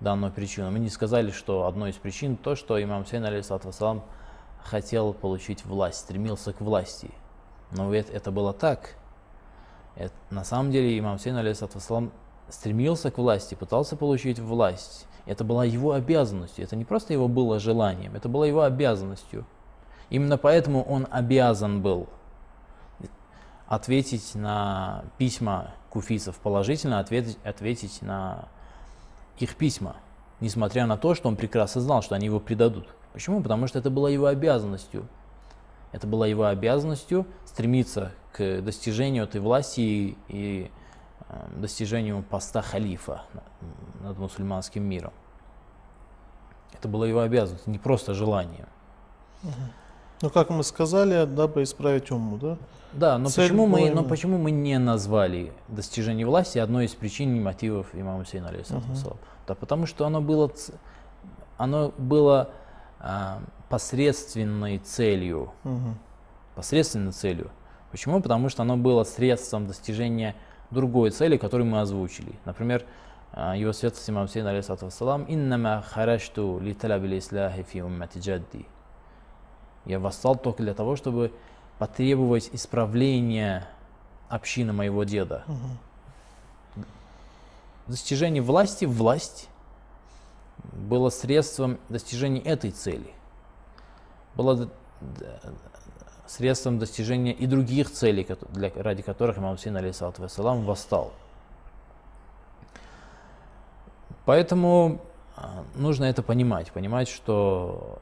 данную 0.00 0.32
причину. 0.32 0.70
Мы 0.70 0.78
не 0.78 0.90
сказали, 0.90 1.30
что 1.30 1.66
одной 1.66 1.90
из 1.90 1.96
причин 1.96 2.36
то, 2.36 2.54
что 2.54 2.82
имам 2.82 3.04
Хусейн, 3.04 3.24
алейхиссалам, 3.24 4.02
хотел 4.62 5.12
получить 5.12 5.64
власть, 5.64 6.00
стремился 6.00 6.52
к 6.52 6.60
власти. 6.60 7.10
Но 7.70 7.90
ведь 7.90 8.10
это 8.10 8.30
было 8.30 8.52
так. 8.52 8.96
Это, 9.94 10.14
на 10.30 10.44
самом 10.44 10.70
деле 10.70 10.98
имам 10.98 11.16
Хусейн, 11.16 11.36
алейхиссалам, 11.36 12.12
стремился 12.48 13.10
к 13.10 13.18
власти, 13.18 13.54
пытался 13.54 13.96
получить 13.96 14.38
власть. 14.38 15.06
Это 15.24 15.42
была 15.44 15.64
его 15.64 15.92
обязанностью. 15.92 16.64
Это 16.64 16.76
не 16.76 16.84
просто 16.84 17.12
его 17.12 17.26
было 17.26 17.58
желанием, 17.58 18.14
это 18.14 18.28
было 18.28 18.44
его 18.44 18.62
обязанностью. 18.62 19.44
Именно 20.08 20.38
поэтому 20.38 20.82
он 20.84 21.08
обязан 21.10 21.82
был 21.82 22.08
ответить 23.66 24.36
на 24.36 25.04
письма 25.18 25.72
куфийцев 25.90 26.36
положительно, 26.36 27.00
ответить, 27.00 27.38
ответить 27.44 28.02
на 28.02 28.48
их 29.38 29.56
письма, 29.56 29.96
несмотря 30.40 30.86
на 30.86 30.96
то, 30.96 31.14
что 31.14 31.28
он 31.28 31.36
прекрасно 31.36 31.80
знал, 31.80 32.02
что 32.02 32.14
они 32.14 32.26
его 32.26 32.40
предадут. 32.40 32.88
Почему? 33.12 33.42
Потому 33.42 33.66
что 33.66 33.78
это 33.78 33.90
было 33.90 34.08
его 34.08 34.26
обязанностью. 34.26 35.06
Это 35.92 36.06
было 36.06 36.24
его 36.24 36.44
обязанностью 36.46 37.26
стремиться 37.46 38.12
к 38.32 38.60
достижению 38.60 39.24
этой 39.24 39.40
власти 39.40 39.80
и, 39.80 40.18
и 40.28 40.70
э, 41.28 41.48
достижению 41.56 42.22
поста 42.22 42.60
халифа 42.60 43.22
над 44.00 44.18
мусульманским 44.18 44.82
миром. 44.82 45.12
Это 46.74 46.88
было 46.88 47.04
его 47.04 47.20
обязанность, 47.20 47.66
не 47.66 47.78
просто 47.78 48.12
желание. 48.12 48.66
Ну, 50.22 50.30
как 50.30 50.50
мы 50.50 50.62
сказали, 50.64 51.26
дабы 51.26 51.62
исправить 51.62 52.10
уму, 52.10 52.38
да? 52.38 52.56
Да, 52.92 53.18
но 53.18 53.28
почему, 53.28 53.66
мы, 53.66 53.90
но 53.90 54.02
почему 54.04 54.38
мы 54.38 54.50
не 54.50 54.78
назвали 54.78 55.52
достижение 55.68 56.26
власти 56.26 56.58
одной 56.58 56.86
из 56.86 56.94
причин 56.94 57.36
и 57.36 57.40
мотивов 57.40 57.88
имама 57.92 58.24
Хусейна, 58.24 58.46
uh-huh. 58.46 59.16
Да 59.46 59.54
потому 59.54 59.84
что 59.84 60.06
оно 60.06 60.22
было, 60.22 60.50
оно 61.58 61.92
было 61.98 62.50
а, 62.98 63.40
посредственной 63.68 64.78
целью. 64.78 65.52
Uh-huh. 65.64 65.94
Посредственной 66.54 67.12
целью. 67.12 67.50
Почему? 67.90 68.22
Потому 68.22 68.48
что 68.48 68.62
оно 68.62 68.78
было 68.78 69.04
средством 69.04 69.66
достижения 69.66 70.34
другой 70.70 71.10
цели, 71.10 71.36
которую 71.36 71.68
мы 71.68 71.82
озвучили. 71.82 72.32
Например, 72.46 72.82
а, 73.32 73.54
его 73.54 73.74
святость 73.74 74.08
имам 74.08 74.26
Хусейн, 74.26 74.46
алейхиссалату 74.46 74.86
вассалам, 74.86 75.26
«Иннама 75.28 75.84
харашту 75.86 76.58
ли 76.60 76.72
талабили 76.72 77.18
исляхи 77.18 77.62
фи 77.62 77.82
уммати 77.82 78.18
джадди». 78.18 78.66
Я 79.86 79.98
восстал 79.98 80.36
только 80.36 80.62
для 80.62 80.74
того, 80.74 80.96
чтобы 80.96 81.32
потребовать 81.78 82.50
исправления 82.52 83.68
общины 84.28 84.72
моего 84.72 85.04
деда. 85.04 85.44
Угу. 85.46 86.84
Достижение 87.86 88.42
власти, 88.42 88.84
власть 88.84 89.48
было 90.72 91.10
средством 91.10 91.78
достижения 91.88 92.40
этой 92.40 92.72
цели. 92.72 93.10
Было 94.34 94.68
средством 96.26 96.78
достижения 96.78 97.32
и 97.32 97.46
других 97.46 97.90
целей, 97.92 98.26
для, 98.50 98.72
ради 98.74 99.02
которых 99.02 99.38
имам 99.38 99.56
Хусейн, 99.56 99.76
алейхиссалату 99.76 100.22
вассалам, 100.22 100.64
восстал. 100.64 101.12
Поэтому 104.24 105.00
а, 105.36 105.64
нужно 105.76 106.04
это 106.04 106.22
понимать, 106.22 106.72
понимать, 106.72 107.08
что 107.08 108.00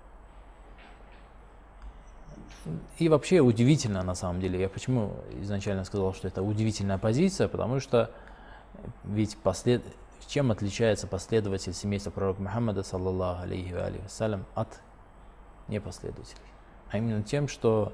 и 2.98 3.08
вообще 3.08 3.40
удивительно 3.40 4.02
на 4.02 4.14
самом 4.14 4.40
деле. 4.40 4.60
Я 4.60 4.68
почему 4.68 5.14
изначально 5.40 5.84
сказал, 5.84 6.14
что 6.14 6.28
это 6.28 6.42
удивительная 6.42 6.98
позиция, 6.98 7.48
потому 7.48 7.80
что 7.80 8.10
ведь 9.04 9.36
послед... 9.38 9.82
чем 10.26 10.50
отличается 10.50 11.06
последователь 11.06 11.72
семейства 11.72 12.10
пророка 12.10 12.42
Мухаммада, 12.42 12.82
саллаллаху 12.82 13.42
алейхи 13.42 13.72
ва 13.72 13.90
вассалям, 14.02 14.46
от 14.54 14.80
непоследователей? 15.68 16.40
А 16.90 16.98
именно 16.98 17.22
тем, 17.22 17.48
что 17.48 17.92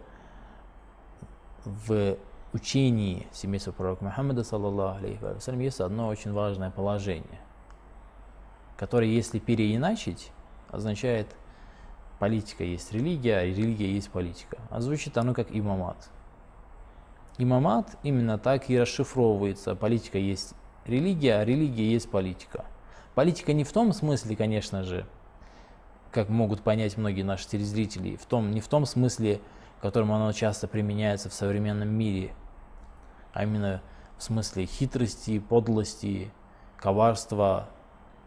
в 1.64 2.16
учении 2.52 3.26
семейства 3.32 3.72
пророка 3.72 4.04
Мухаммада, 4.04 4.44
саллаллаху 4.44 4.98
алейхи 4.98 5.22
ва 5.22 5.34
вассалям, 5.34 5.60
есть 5.60 5.80
одно 5.80 6.08
очень 6.08 6.32
важное 6.32 6.70
положение, 6.70 7.40
которое, 8.76 9.08
если 9.08 9.38
переиначить, 9.38 10.32
означает 10.70 11.26
политика 12.20 12.62
есть 12.62 12.92
религия, 12.92 13.38
а 13.38 13.44
религия 13.44 13.90
есть 13.92 14.10
политика. 14.10 14.58
А 14.68 14.80
звучит 14.80 15.16
оно 15.16 15.32
как 15.34 15.48
имамат. 15.50 16.10
Имамат 17.38 17.96
именно 18.02 18.38
так 18.38 18.68
и 18.68 18.78
расшифровывается. 18.78 19.74
Политика 19.74 20.18
есть 20.18 20.54
религия, 20.84 21.36
а 21.36 21.44
религия 21.46 21.90
есть 21.90 22.10
политика. 22.10 22.66
Политика 23.14 23.54
не 23.54 23.64
в 23.64 23.72
том 23.72 23.94
смысле, 23.94 24.36
конечно 24.36 24.84
же, 24.84 25.06
как 26.12 26.28
могут 26.28 26.60
понять 26.60 26.98
многие 26.98 27.22
наши 27.22 27.48
телезрители, 27.48 28.16
в 28.16 28.26
том, 28.26 28.50
не 28.50 28.60
в 28.60 28.68
том 28.68 28.84
смысле, 28.84 29.40
в 29.78 29.80
котором 29.80 30.12
оно 30.12 30.30
часто 30.32 30.68
применяется 30.68 31.30
в 31.30 31.34
современном 31.34 31.88
мире, 31.88 32.34
а 33.32 33.44
именно 33.44 33.80
в 34.18 34.22
смысле 34.22 34.66
хитрости, 34.66 35.38
подлости, 35.38 36.30
коварства 36.76 37.70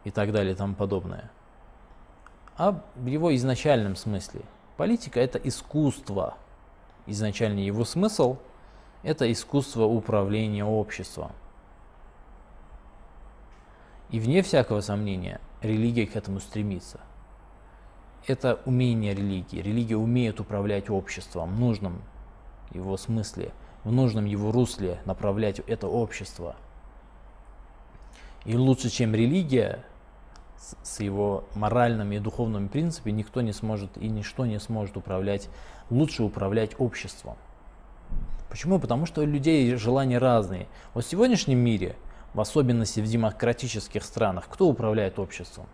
и 0.03 0.09
так 0.09 0.31
далее 0.31 0.53
и 0.53 0.55
тому 0.55 0.73
подобное 0.73 1.29
а 2.57 2.81
в 2.95 3.05
его 3.05 3.35
изначальном 3.35 3.95
смысле. 3.95 4.41
Политика– 4.77 5.19
это 5.21 5.37
искусство. 5.37 6.37
Изначальный 7.05 7.65
его 7.65 7.85
смысл– 7.85 8.37
это 9.03 9.31
искусство 9.31 9.85
управления 9.85 10.65
обществом. 10.65 11.31
И 14.09 14.19
вне 14.19 14.41
всякого 14.43 14.81
сомнения, 14.81 15.41
религия 15.61 16.05
к 16.05 16.15
этому 16.15 16.39
стремится. 16.39 16.99
Это 18.27 18.59
умение 18.65 19.13
религии. 19.13 19.61
Религия 19.61 19.97
умеет 19.97 20.39
управлять 20.39 20.89
обществом 20.89 21.55
в 21.55 21.59
нужном 21.59 22.01
его 22.71 22.95
смысле, 22.95 23.51
в 23.83 23.91
нужном 23.91 24.25
его 24.25 24.51
русле 24.51 24.99
направлять 25.05 25.59
это 25.59 25.87
общество. 25.87 26.55
И 28.45 28.55
лучше, 28.55 28.89
чем 28.89 29.13
религия, 29.13 29.83
с 30.81 30.99
его 30.99 31.43
моральными 31.55 32.15
и 32.15 32.19
духовными 32.19 32.67
принципами 32.67 33.11
никто 33.11 33.41
не 33.41 33.51
сможет 33.51 33.97
и 33.97 34.07
ничто 34.07 34.45
не 34.45 34.59
сможет 34.59 34.97
управлять, 34.97 35.49
лучше 35.89 36.23
управлять 36.23 36.71
обществом. 36.79 37.35
Почему? 38.49 38.79
Потому 38.79 39.05
что 39.05 39.21
у 39.21 39.25
людей 39.25 39.75
желания 39.75 40.19
разные. 40.19 40.67
Вот 40.93 41.05
в 41.05 41.09
сегодняшнем 41.09 41.57
мире, 41.57 41.95
в 42.33 42.41
особенности 42.41 42.99
в 42.99 43.07
демократических 43.07 44.03
странах, 44.03 44.47
кто 44.49 44.67
управляет 44.67 45.19
обществом? 45.19 45.65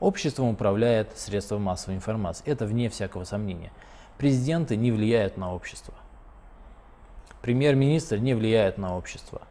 Обществом 0.00 0.48
управляет 0.48 1.16
средства 1.16 1.58
массовой 1.58 1.96
информации. 1.96 2.44
Это 2.46 2.66
вне 2.66 2.90
всякого 2.90 3.24
сомнения. 3.24 3.72
Президенты 4.18 4.76
не 4.76 4.90
влияют 4.90 5.36
на 5.36 5.54
общество. 5.54 5.94
Премьер-министр 7.42 8.16
не 8.18 8.34
влияет 8.34 8.78
на 8.78 8.96
общество. 8.96 9.42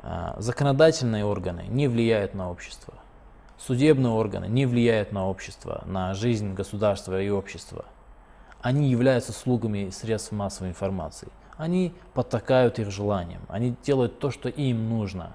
а, 0.00 0.36
законодательные 0.38 1.24
органы 1.24 1.64
не 1.68 1.88
влияют 1.88 2.34
на 2.34 2.50
общество. 2.50 2.94
Судебные 3.58 4.12
органы 4.12 4.46
не 4.46 4.66
влияют 4.66 5.10
на 5.10 5.28
общество, 5.28 5.82
на 5.84 6.14
жизнь 6.14 6.54
государства 6.54 7.20
и 7.20 7.28
общества. 7.28 7.84
Они 8.62 8.88
являются 8.88 9.32
слугами 9.32 9.90
средств 9.90 10.30
массовой 10.30 10.70
информации. 10.70 11.28
Они 11.56 11.92
подтакают 12.14 12.78
их 12.78 12.90
желаниям, 12.90 13.42
они 13.48 13.74
делают 13.82 14.20
то, 14.20 14.30
что 14.30 14.48
им 14.48 14.88
нужно. 14.88 15.32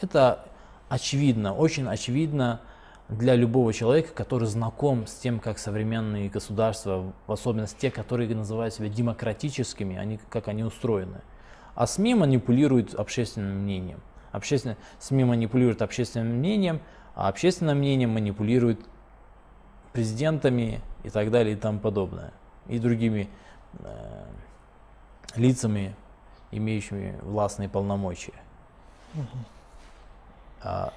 Это 0.00 0.44
очевидно, 0.88 1.54
очень 1.54 1.86
очевидно 1.86 2.60
для 3.08 3.36
любого 3.36 3.72
человека, 3.72 4.12
который 4.12 4.48
знаком 4.48 5.06
с 5.06 5.14
тем, 5.14 5.38
как 5.38 5.58
современные 5.58 6.28
государства, 6.28 7.12
в 7.26 7.32
особенности 7.32 7.80
те, 7.80 7.90
которые 7.92 8.34
называют 8.34 8.74
себя 8.74 8.88
демократическими, 8.88 9.96
они, 9.96 10.18
как 10.30 10.48
они 10.48 10.64
устроены. 10.64 11.20
А 11.74 11.86
СМИ 11.86 12.16
манипулируют 12.16 12.94
общественным 12.94 13.62
мнением. 13.62 14.00
Общественно, 14.32 14.76
СМИ 14.98 15.24
манипулируют 15.24 15.82
общественным 15.82 16.38
мнением, 16.38 16.80
а 17.14 17.28
общественное 17.28 17.74
мнение 17.74 18.06
манипулирует 18.06 18.80
президентами 19.92 20.80
и 21.02 21.10
так 21.10 21.30
далее 21.30 21.54
и 21.54 21.56
тому 21.56 21.78
подобное. 21.80 22.32
И 22.66 22.78
другими 22.78 23.28
э, 23.80 24.24
лицами, 25.36 25.94
имеющими 26.50 27.18
властные 27.22 27.68
полномочия. 27.68 28.34
Угу. 29.14 29.24
А, 30.62 30.92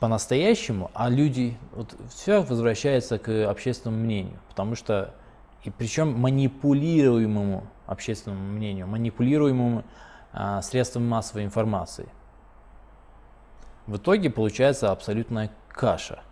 по-настоящему, 0.00 0.90
а 0.94 1.10
люди, 1.10 1.58
вот 1.72 1.94
все 2.08 2.42
возвращается 2.42 3.18
к 3.18 3.48
общественному 3.50 4.02
мнению, 4.02 4.38
потому 4.48 4.74
что, 4.74 5.14
и 5.62 5.70
причем 5.70 6.18
манипулируемому 6.18 7.66
общественному 7.86 8.42
мнению, 8.52 8.86
манипулируемому 8.86 9.84
а, 10.32 10.62
средством 10.62 11.08
массовой 11.08 11.44
информации. 11.44 12.08
В 13.90 13.96
итоге 13.96 14.30
получается 14.30 14.92
абсолютная 14.92 15.50
каша. 15.66 16.22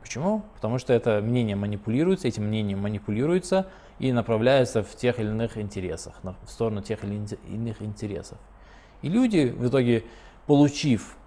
Почему? 0.00 0.42
Потому 0.54 0.78
что 0.78 0.94
это 0.94 1.20
мнение 1.20 1.54
манипулируется, 1.54 2.28
этим 2.28 2.44
мнением 2.44 2.78
манипулируется 2.78 3.68
и 3.98 4.10
направляется 4.10 4.82
в 4.82 4.96
тех 4.96 5.20
или 5.20 5.28
иных 5.28 5.58
интересах, 5.58 6.14
в 6.22 6.48
сторону 6.48 6.80
тех 6.80 7.04
или 7.04 7.22
иных 7.46 7.82
интересов. 7.82 8.38
И 9.02 9.10
люди 9.10 9.54
в 9.54 9.68
итоге, 9.68 10.04
получив 10.46 11.18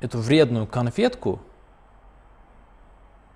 эту 0.00 0.20
вредную 0.20 0.66
конфетку, 0.66 1.38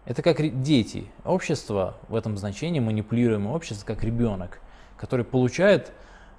это 0.06 0.22
как 0.22 0.62
дети. 0.62 1.10
Общество 1.26 1.98
в 2.08 2.14
этом 2.14 2.38
значении, 2.38 2.80
манипулируемое 2.80 3.54
общество, 3.54 3.84
как 3.84 4.02
ребенок, 4.02 4.58
который 4.96 5.26
получает 5.26 5.92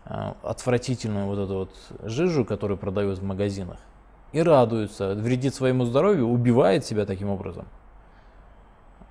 отвратительную 0.06 1.26
вот 1.26 1.40
эту 1.40 1.54
вот 1.56 1.76
жижу, 2.04 2.46
которую 2.46 2.78
продают 2.78 3.20
в 3.20 3.24
магазинах, 3.24 3.80
и 4.32 4.42
радуется, 4.42 5.16
вредит 5.16 5.56
своему 5.56 5.86
здоровью, 5.86 6.28
убивает 6.28 6.86
себя 6.86 7.06
таким 7.06 7.30
образом. 7.30 7.68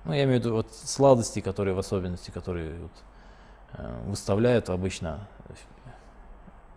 Ну, 0.05 0.13
я 0.13 0.23
имею 0.23 0.39
в 0.39 0.43
виду 0.43 0.55
вот 0.55 0.71
сладости, 0.71 1.39
которые 1.39 1.73
в 1.73 1.79
особенности, 1.79 2.31
которые 2.31 2.79
вот, 2.79 2.91
э, 3.73 4.01
выставляют 4.05 4.69
обычно 4.69 5.27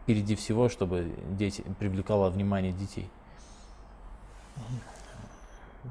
впереди 0.03 0.35
всего, 0.35 0.71
чтобы 0.71 1.15
дети, 1.33 1.63
привлекало 1.79 2.31
внимание 2.31 2.73
детей 2.73 3.11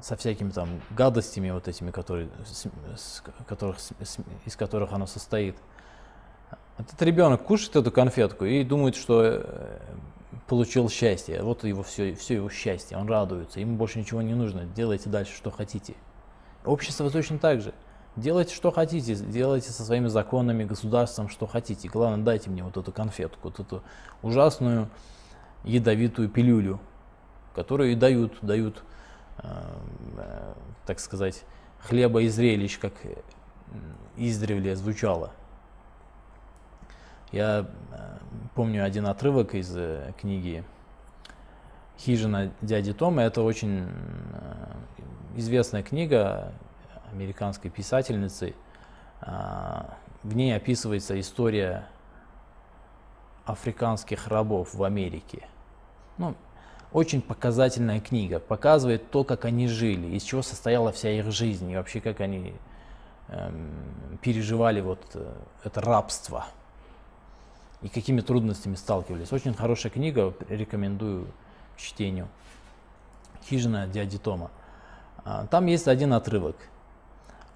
со 0.02 0.16
всякими 0.16 0.50
там 0.50 0.80
гадостями 0.90 1.50
вот 1.50 1.68
этими, 1.68 1.90
которые, 1.90 2.28
с, 2.96 3.22
которых, 3.46 3.78
с, 3.78 3.92
из 4.44 4.56
которых 4.56 4.92
оно 4.92 5.06
состоит. 5.06 5.56
Этот 6.78 7.02
ребенок 7.02 7.42
кушает 7.42 7.74
эту 7.76 7.90
конфетку 7.90 8.44
и 8.44 8.62
думает, 8.62 8.94
что 8.94 9.22
э, 9.24 9.80
получил 10.46 10.88
счастье. 10.88 11.42
Вот 11.42 11.64
его 11.64 11.82
все, 11.82 12.14
все 12.14 12.34
его 12.34 12.48
счастье, 12.48 12.96
он 12.96 13.08
радуется, 13.08 13.60
ему 13.60 13.76
больше 13.76 13.98
ничего 13.98 14.22
не 14.22 14.34
нужно. 14.34 14.64
Делайте 14.64 15.10
дальше, 15.10 15.34
что 15.34 15.50
хотите. 15.50 15.94
Общество 16.64 17.10
точно 17.10 17.38
так 17.38 17.60
же. 17.60 17.74
Делайте, 18.14 18.54
что 18.54 18.70
хотите, 18.70 19.14
делайте 19.14 19.70
со 19.70 19.84
своими 19.84 20.06
законами, 20.08 20.64
государством, 20.64 21.28
что 21.28 21.46
хотите. 21.46 21.88
Главное, 21.88 22.24
дайте 22.24 22.50
мне 22.50 22.64
вот 22.64 22.76
эту 22.76 22.90
конфетку, 22.92 23.48
вот 23.48 23.60
эту 23.60 23.82
ужасную 24.22 24.88
ядовитую 25.64 26.28
пилюлю, 26.28 26.80
которые 27.54 27.96
дают, 27.96 28.38
дают, 28.42 28.82
э, 29.38 29.48
э, 30.16 30.54
так 30.86 31.00
сказать, 31.00 31.44
хлеба 31.80 32.22
и 32.22 32.28
зрелищ, 32.28 32.78
как 32.78 32.92
издревле 34.16 34.74
звучало. 34.74 35.32
Я 37.32 37.66
э, 37.92 38.18
помню 38.54 38.84
один 38.84 39.06
отрывок 39.06 39.54
из 39.54 39.76
книги 40.20 40.64
«Хижина 41.98 42.52
дяди 42.62 42.92
Тома». 42.92 43.22
Это 43.22 43.42
очень 43.42 43.88
известная 45.36 45.82
книга 45.82 46.52
американской 47.12 47.70
писательницы. 47.70 48.54
В 49.20 50.34
ней 50.36 50.54
описывается 50.54 51.18
история 51.18 51.86
африканских 53.44 54.28
рабов 54.28 54.74
в 54.74 54.82
Америке. 54.84 55.48
Ну, 56.18 56.34
очень 56.92 57.22
показательная 57.22 58.00
книга, 58.00 58.40
показывает 58.40 59.10
то, 59.10 59.24
как 59.24 59.44
они 59.44 59.68
жили, 59.68 60.14
из 60.16 60.22
чего 60.22 60.42
состояла 60.42 60.92
вся 60.92 61.10
их 61.10 61.30
жизнь 61.30 61.70
и 61.70 61.76
вообще 61.76 62.00
как 62.00 62.20
они 62.20 62.54
эм, 63.28 64.18
переживали 64.22 64.80
вот 64.80 65.00
э, 65.14 65.32
это 65.64 65.80
рабство 65.80 66.46
и 67.82 67.88
какими 67.88 68.20
трудностями 68.20 68.74
сталкивались. 68.74 69.32
Очень 69.32 69.54
хорошая 69.54 69.92
книга, 69.92 70.34
рекомендую 70.48 71.26
к 71.76 71.80
чтению. 71.80 72.28
Хижина 73.48 73.86
дяди 73.86 74.18
Тома. 74.18 74.50
А, 75.24 75.46
там 75.46 75.66
есть 75.66 75.88
один 75.88 76.12
отрывок 76.12 76.56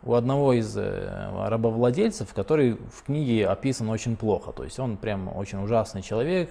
у 0.04 0.14
одного 0.14 0.52
из 0.52 0.76
э, 0.76 1.48
рабовладельцев, 1.48 2.32
который 2.34 2.72
в 2.74 3.04
книге 3.04 3.46
описан 3.46 3.88
очень 3.88 4.16
плохо. 4.16 4.52
То 4.52 4.64
есть 4.64 4.78
он 4.78 4.96
прям 4.96 5.34
очень 5.34 5.62
ужасный 5.62 6.02
человек, 6.02 6.50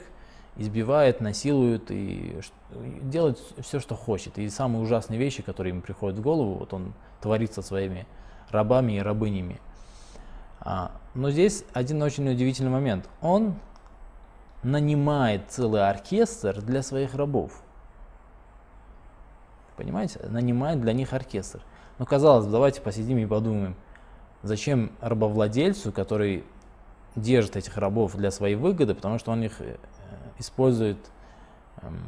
избивает, 0.55 1.21
насилует 1.21 1.91
и 1.91 2.39
делает 3.01 3.39
все, 3.59 3.79
что 3.79 3.95
хочет. 3.95 4.37
И 4.37 4.49
самые 4.49 4.81
ужасные 4.81 5.19
вещи, 5.19 5.43
которые 5.43 5.71
ему 5.71 5.81
приходят 5.81 6.17
в 6.17 6.21
голову, 6.21 6.53
вот 6.55 6.73
он 6.73 6.93
творит 7.21 7.53
со 7.53 7.61
своими 7.61 8.07
рабами 8.49 8.93
и 8.93 8.99
рабынями. 8.99 9.59
Но 11.13 11.29
здесь 11.29 11.65
один 11.73 12.01
очень 12.01 12.29
удивительный 12.29 12.71
момент. 12.71 13.09
Он 13.21 13.55
нанимает 14.63 15.43
целый 15.49 15.87
оркестр 15.89 16.61
для 16.61 16.83
своих 16.83 17.15
рабов. 17.15 17.61
Понимаете? 19.75 20.19
Нанимает 20.29 20.79
для 20.79 20.93
них 20.93 21.13
оркестр. 21.13 21.61
Но 21.97 22.05
казалось 22.05 22.45
бы, 22.45 22.51
давайте 22.51 22.81
посидим 22.81 23.17
и 23.17 23.25
подумаем, 23.25 23.75
зачем 24.43 24.91
рабовладельцу, 25.01 25.91
который 25.91 26.43
держит 27.15 27.55
этих 27.57 27.77
рабов 27.77 28.15
для 28.15 28.31
своей 28.31 28.55
выгоды, 28.55 28.95
потому 28.95 29.19
что 29.19 29.31
он 29.31 29.43
их 29.43 29.59
э, 29.59 29.75
использует 30.39 30.97
эм, 31.81 31.99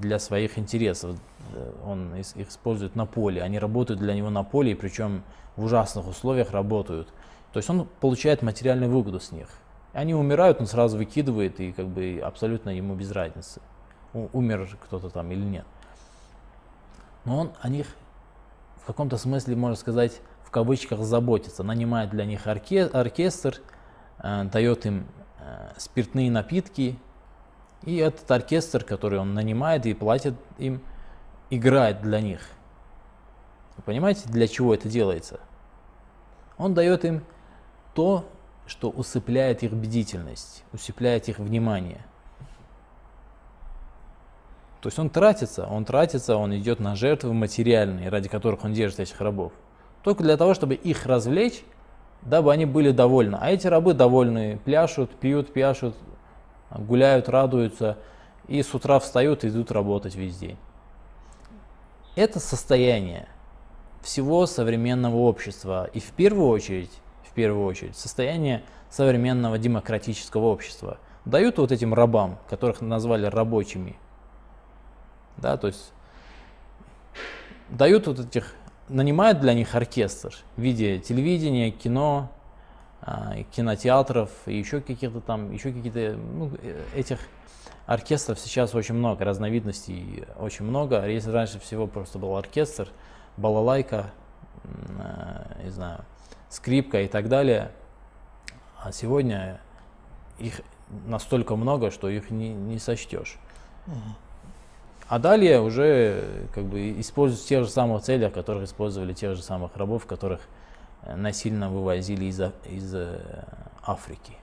для 0.00 0.18
своих 0.18 0.58
интересов. 0.58 1.16
Э, 1.54 1.72
он 1.84 2.14
их 2.14 2.48
использует 2.48 2.94
на 2.94 3.06
поле. 3.06 3.42
Они 3.42 3.58
работают 3.58 3.98
для 3.98 4.14
него 4.14 4.30
на 4.30 4.44
поле, 4.44 4.72
и 4.72 4.74
причем 4.74 5.22
в 5.56 5.64
ужасных 5.64 6.06
условиях 6.06 6.52
работают. 6.52 7.08
То 7.52 7.58
есть 7.58 7.68
он 7.68 7.86
получает 8.00 8.42
материальную 8.42 8.90
выгоду 8.90 9.20
с 9.20 9.30
них. 9.30 9.48
Они 9.92 10.14
умирают, 10.14 10.60
он 10.60 10.66
сразу 10.66 10.96
выкидывает, 10.96 11.60
и 11.60 11.72
как 11.72 11.86
бы 11.86 12.20
абсолютно 12.24 12.70
ему 12.70 12.94
без 12.94 13.10
разницы, 13.12 13.60
умер 14.14 14.76
кто-то 14.84 15.10
там 15.10 15.30
или 15.32 15.44
нет. 15.44 15.66
Но 17.24 17.38
он 17.38 17.52
о 17.60 17.68
них 17.68 17.86
в 18.82 18.86
каком-то 18.86 19.18
смысле, 19.18 19.54
можно 19.54 19.76
сказать, 19.76 20.20
в 20.44 20.50
кавычках 20.50 21.00
заботится, 21.00 21.62
нанимает 21.62 22.10
для 22.10 22.24
них 22.24 22.46
оркестр, 22.46 23.60
э, 24.18 24.44
дает 24.44 24.86
им 24.86 25.06
э, 25.38 25.72
спиртные 25.76 26.30
напитки, 26.30 26.98
и 27.84 27.96
этот 27.96 28.30
оркестр, 28.30 28.82
который 28.84 29.18
он 29.18 29.34
нанимает 29.34 29.86
и 29.86 29.94
платит 29.94 30.34
им, 30.58 30.80
играет 31.50 32.00
для 32.00 32.20
них. 32.20 32.40
Вы 33.76 33.82
понимаете, 33.82 34.28
для 34.28 34.48
чего 34.48 34.74
это 34.74 34.88
делается? 34.88 35.40
Он 36.58 36.74
дает 36.74 37.04
им 37.04 37.22
то, 37.94 38.24
что 38.66 38.90
усыпляет 38.90 39.62
их 39.62 39.72
бдительность, 39.72 40.64
усыпляет 40.72 41.28
их 41.28 41.38
внимание. 41.38 42.04
То 44.80 44.88
есть 44.88 44.98
он 44.98 45.10
тратится, 45.10 45.66
он 45.66 45.84
тратится, 45.84 46.36
он 46.36 46.56
идет 46.56 46.80
на 46.80 46.96
жертвы 46.96 47.32
материальные, 47.32 48.08
ради 48.08 48.28
которых 48.28 48.64
он 48.64 48.72
держит 48.72 49.00
этих 49.00 49.20
рабов. 49.20 49.52
Только 50.02 50.24
для 50.24 50.36
того, 50.36 50.54
чтобы 50.54 50.74
их 50.74 51.06
развлечь, 51.06 51.62
дабы 52.22 52.52
они 52.52 52.66
были 52.66 52.90
довольны. 52.90 53.36
А 53.40 53.50
эти 53.50 53.68
рабы 53.68 53.94
довольны, 53.94 54.58
пляшут, 54.64 55.10
пьют, 55.10 55.52
пьяшут, 55.52 55.94
гуляют, 56.70 57.28
радуются 57.28 57.98
и 58.48 58.62
с 58.62 58.74
утра 58.74 58.98
встают 58.98 59.44
и 59.44 59.48
идут 59.48 59.70
работать 59.70 60.16
весь 60.16 60.36
день. 60.36 60.56
Это 62.16 62.40
состояние 62.40 63.28
всего 64.02 64.46
современного 64.46 65.16
общества 65.16 65.88
и 65.92 66.00
в 66.00 66.10
первую 66.12 66.48
очередь, 66.48 66.90
в 67.32 67.34
первую 67.34 67.64
очередь, 67.64 67.96
состояние 67.96 68.62
современного 68.90 69.56
демократического 69.56 70.46
общества. 70.46 70.98
дают 71.24 71.56
вот 71.56 71.72
этим 71.72 71.94
рабам, 71.94 72.38
которых 72.50 72.82
назвали 72.82 73.24
рабочими, 73.26 73.96
да, 75.38 75.56
то 75.56 75.68
есть 75.68 75.92
дают 77.70 78.06
вот 78.06 78.18
этих, 78.18 78.54
нанимают 78.88 79.40
для 79.40 79.54
них 79.54 79.74
оркестр 79.74 80.34
в 80.56 80.60
виде 80.60 80.98
телевидения, 80.98 81.70
кино, 81.70 82.30
а, 83.00 83.36
кинотеатров 83.52 84.30
и 84.44 84.58
еще 84.58 84.82
каких-то 84.82 85.20
там, 85.20 85.52
еще 85.52 85.72
какие-то, 85.72 86.16
ну, 86.16 86.50
э, 86.60 86.82
этих 86.94 87.18
оркестров 87.86 88.38
сейчас 88.38 88.74
очень 88.74 88.94
много, 88.94 89.24
разновидностей 89.24 90.24
очень 90.38 90.66
много. 90.66 91.06
Если 91.06 91.30
раньше 91.30 91.58
всего 91.60 91.86
просто 91.86 92.18
был 92.18 92.36
оркестр, 92.36 92.88
балалайка, 93.38 94.10
э, 94.64 95.62
не 95.64 95.70
знаю, 95.70 96.04
скрипка 96.52 97.00
и 97.00 97.08
так 97.08 97.28
далее, 97.28 97.72
а 98.82 98.92
сегодня 98.92 99.58
их 100.38 100.60
настолько 101.06 101.56
много, 101.56 101.90
что 101.90 102.10
их 102.10 102.30
не, 102.30 102.52
не 102.52 102.78
сочтешь. 102.78 103.38
А 105.08 105.18
далее 105.18 105.60
уже 105.60 106.48
как 106.54 106.64
бы 106.64 107.00
используют 107.00 107.42
в 107.42 107.48
тех 107.48 107.64
же 107.64 107.70
самых 107.70 108.02
целях, 108.02 108.32
которых 108.32 108.64
использовали 108.64 109.12
тех 109.14 109.34
же 109.34 109.42
самых 109.42 109.76
рабов, 109.76 110.06
которых 110.06 110.40
э, 111.02 111.16
насильно 111.16 111.68
вывозили 111.68 112.26
из, 112.26 112.40
из 112.40 112.94
э, 112.94 113.44
Африки. 113.82 114.36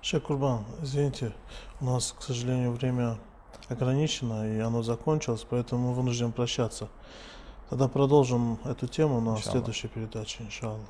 Шейх 0.00 0.24
Курбан, 0.24 0.64
извините, 0.82 1.32
у 1.80 1.86
нас, 1.86 2.14
к 2.16 2.22
сожалению, 2.22 2.72
время 2.72 3.18
ограничено, 3.68 4.46
и 4.48 4.60
оно 4.60 4.82
закончилось, 4.82 5.46
поэтому 5.48 5.88
мы 5.88 5.94
вынуждены 5.94 6.30
прощаться. 6.30 6.88
Тогда 7.70 7.88
продолжим 7.88 8.58
эту 8.64 8.86
тему 8.86 9.20
на 9.20 9.38
следующей 9.38 9.88
передаче, 9.88 10.44
иншаллах. 10.44 10.86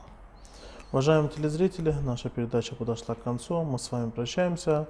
Уважаемые 0.94 1.28
телезрители, 1.28 1.92
наша 2.04 2.28
передача 2.28 2.76
подошла 2.76 3.16
к 3.16 3.22
концу, 3.24 3.64
мы 3.64 3.80
с 3.80 3.90
вами 3.90 4.10
прощаемся, 4.10 4.86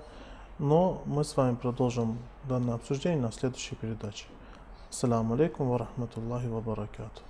но 0.59 1.01
мы 1.07 1.25
с 1.25 1.35
вами 1.35 1.55
продолжим 1.55 2.19
данное 2.47 2.75
обсуждение 2.75 3.23
на 3.23 3.33
следующей 3.33 3.75
передаче. 3.75 4.27
Ассаламу 4.91 5.33
алейкум 5.33 5.71
ва 5.71 5.79
рахматуллахи 5.79 6.45
ва 6.45 6.61
баракату. 6.61 7.23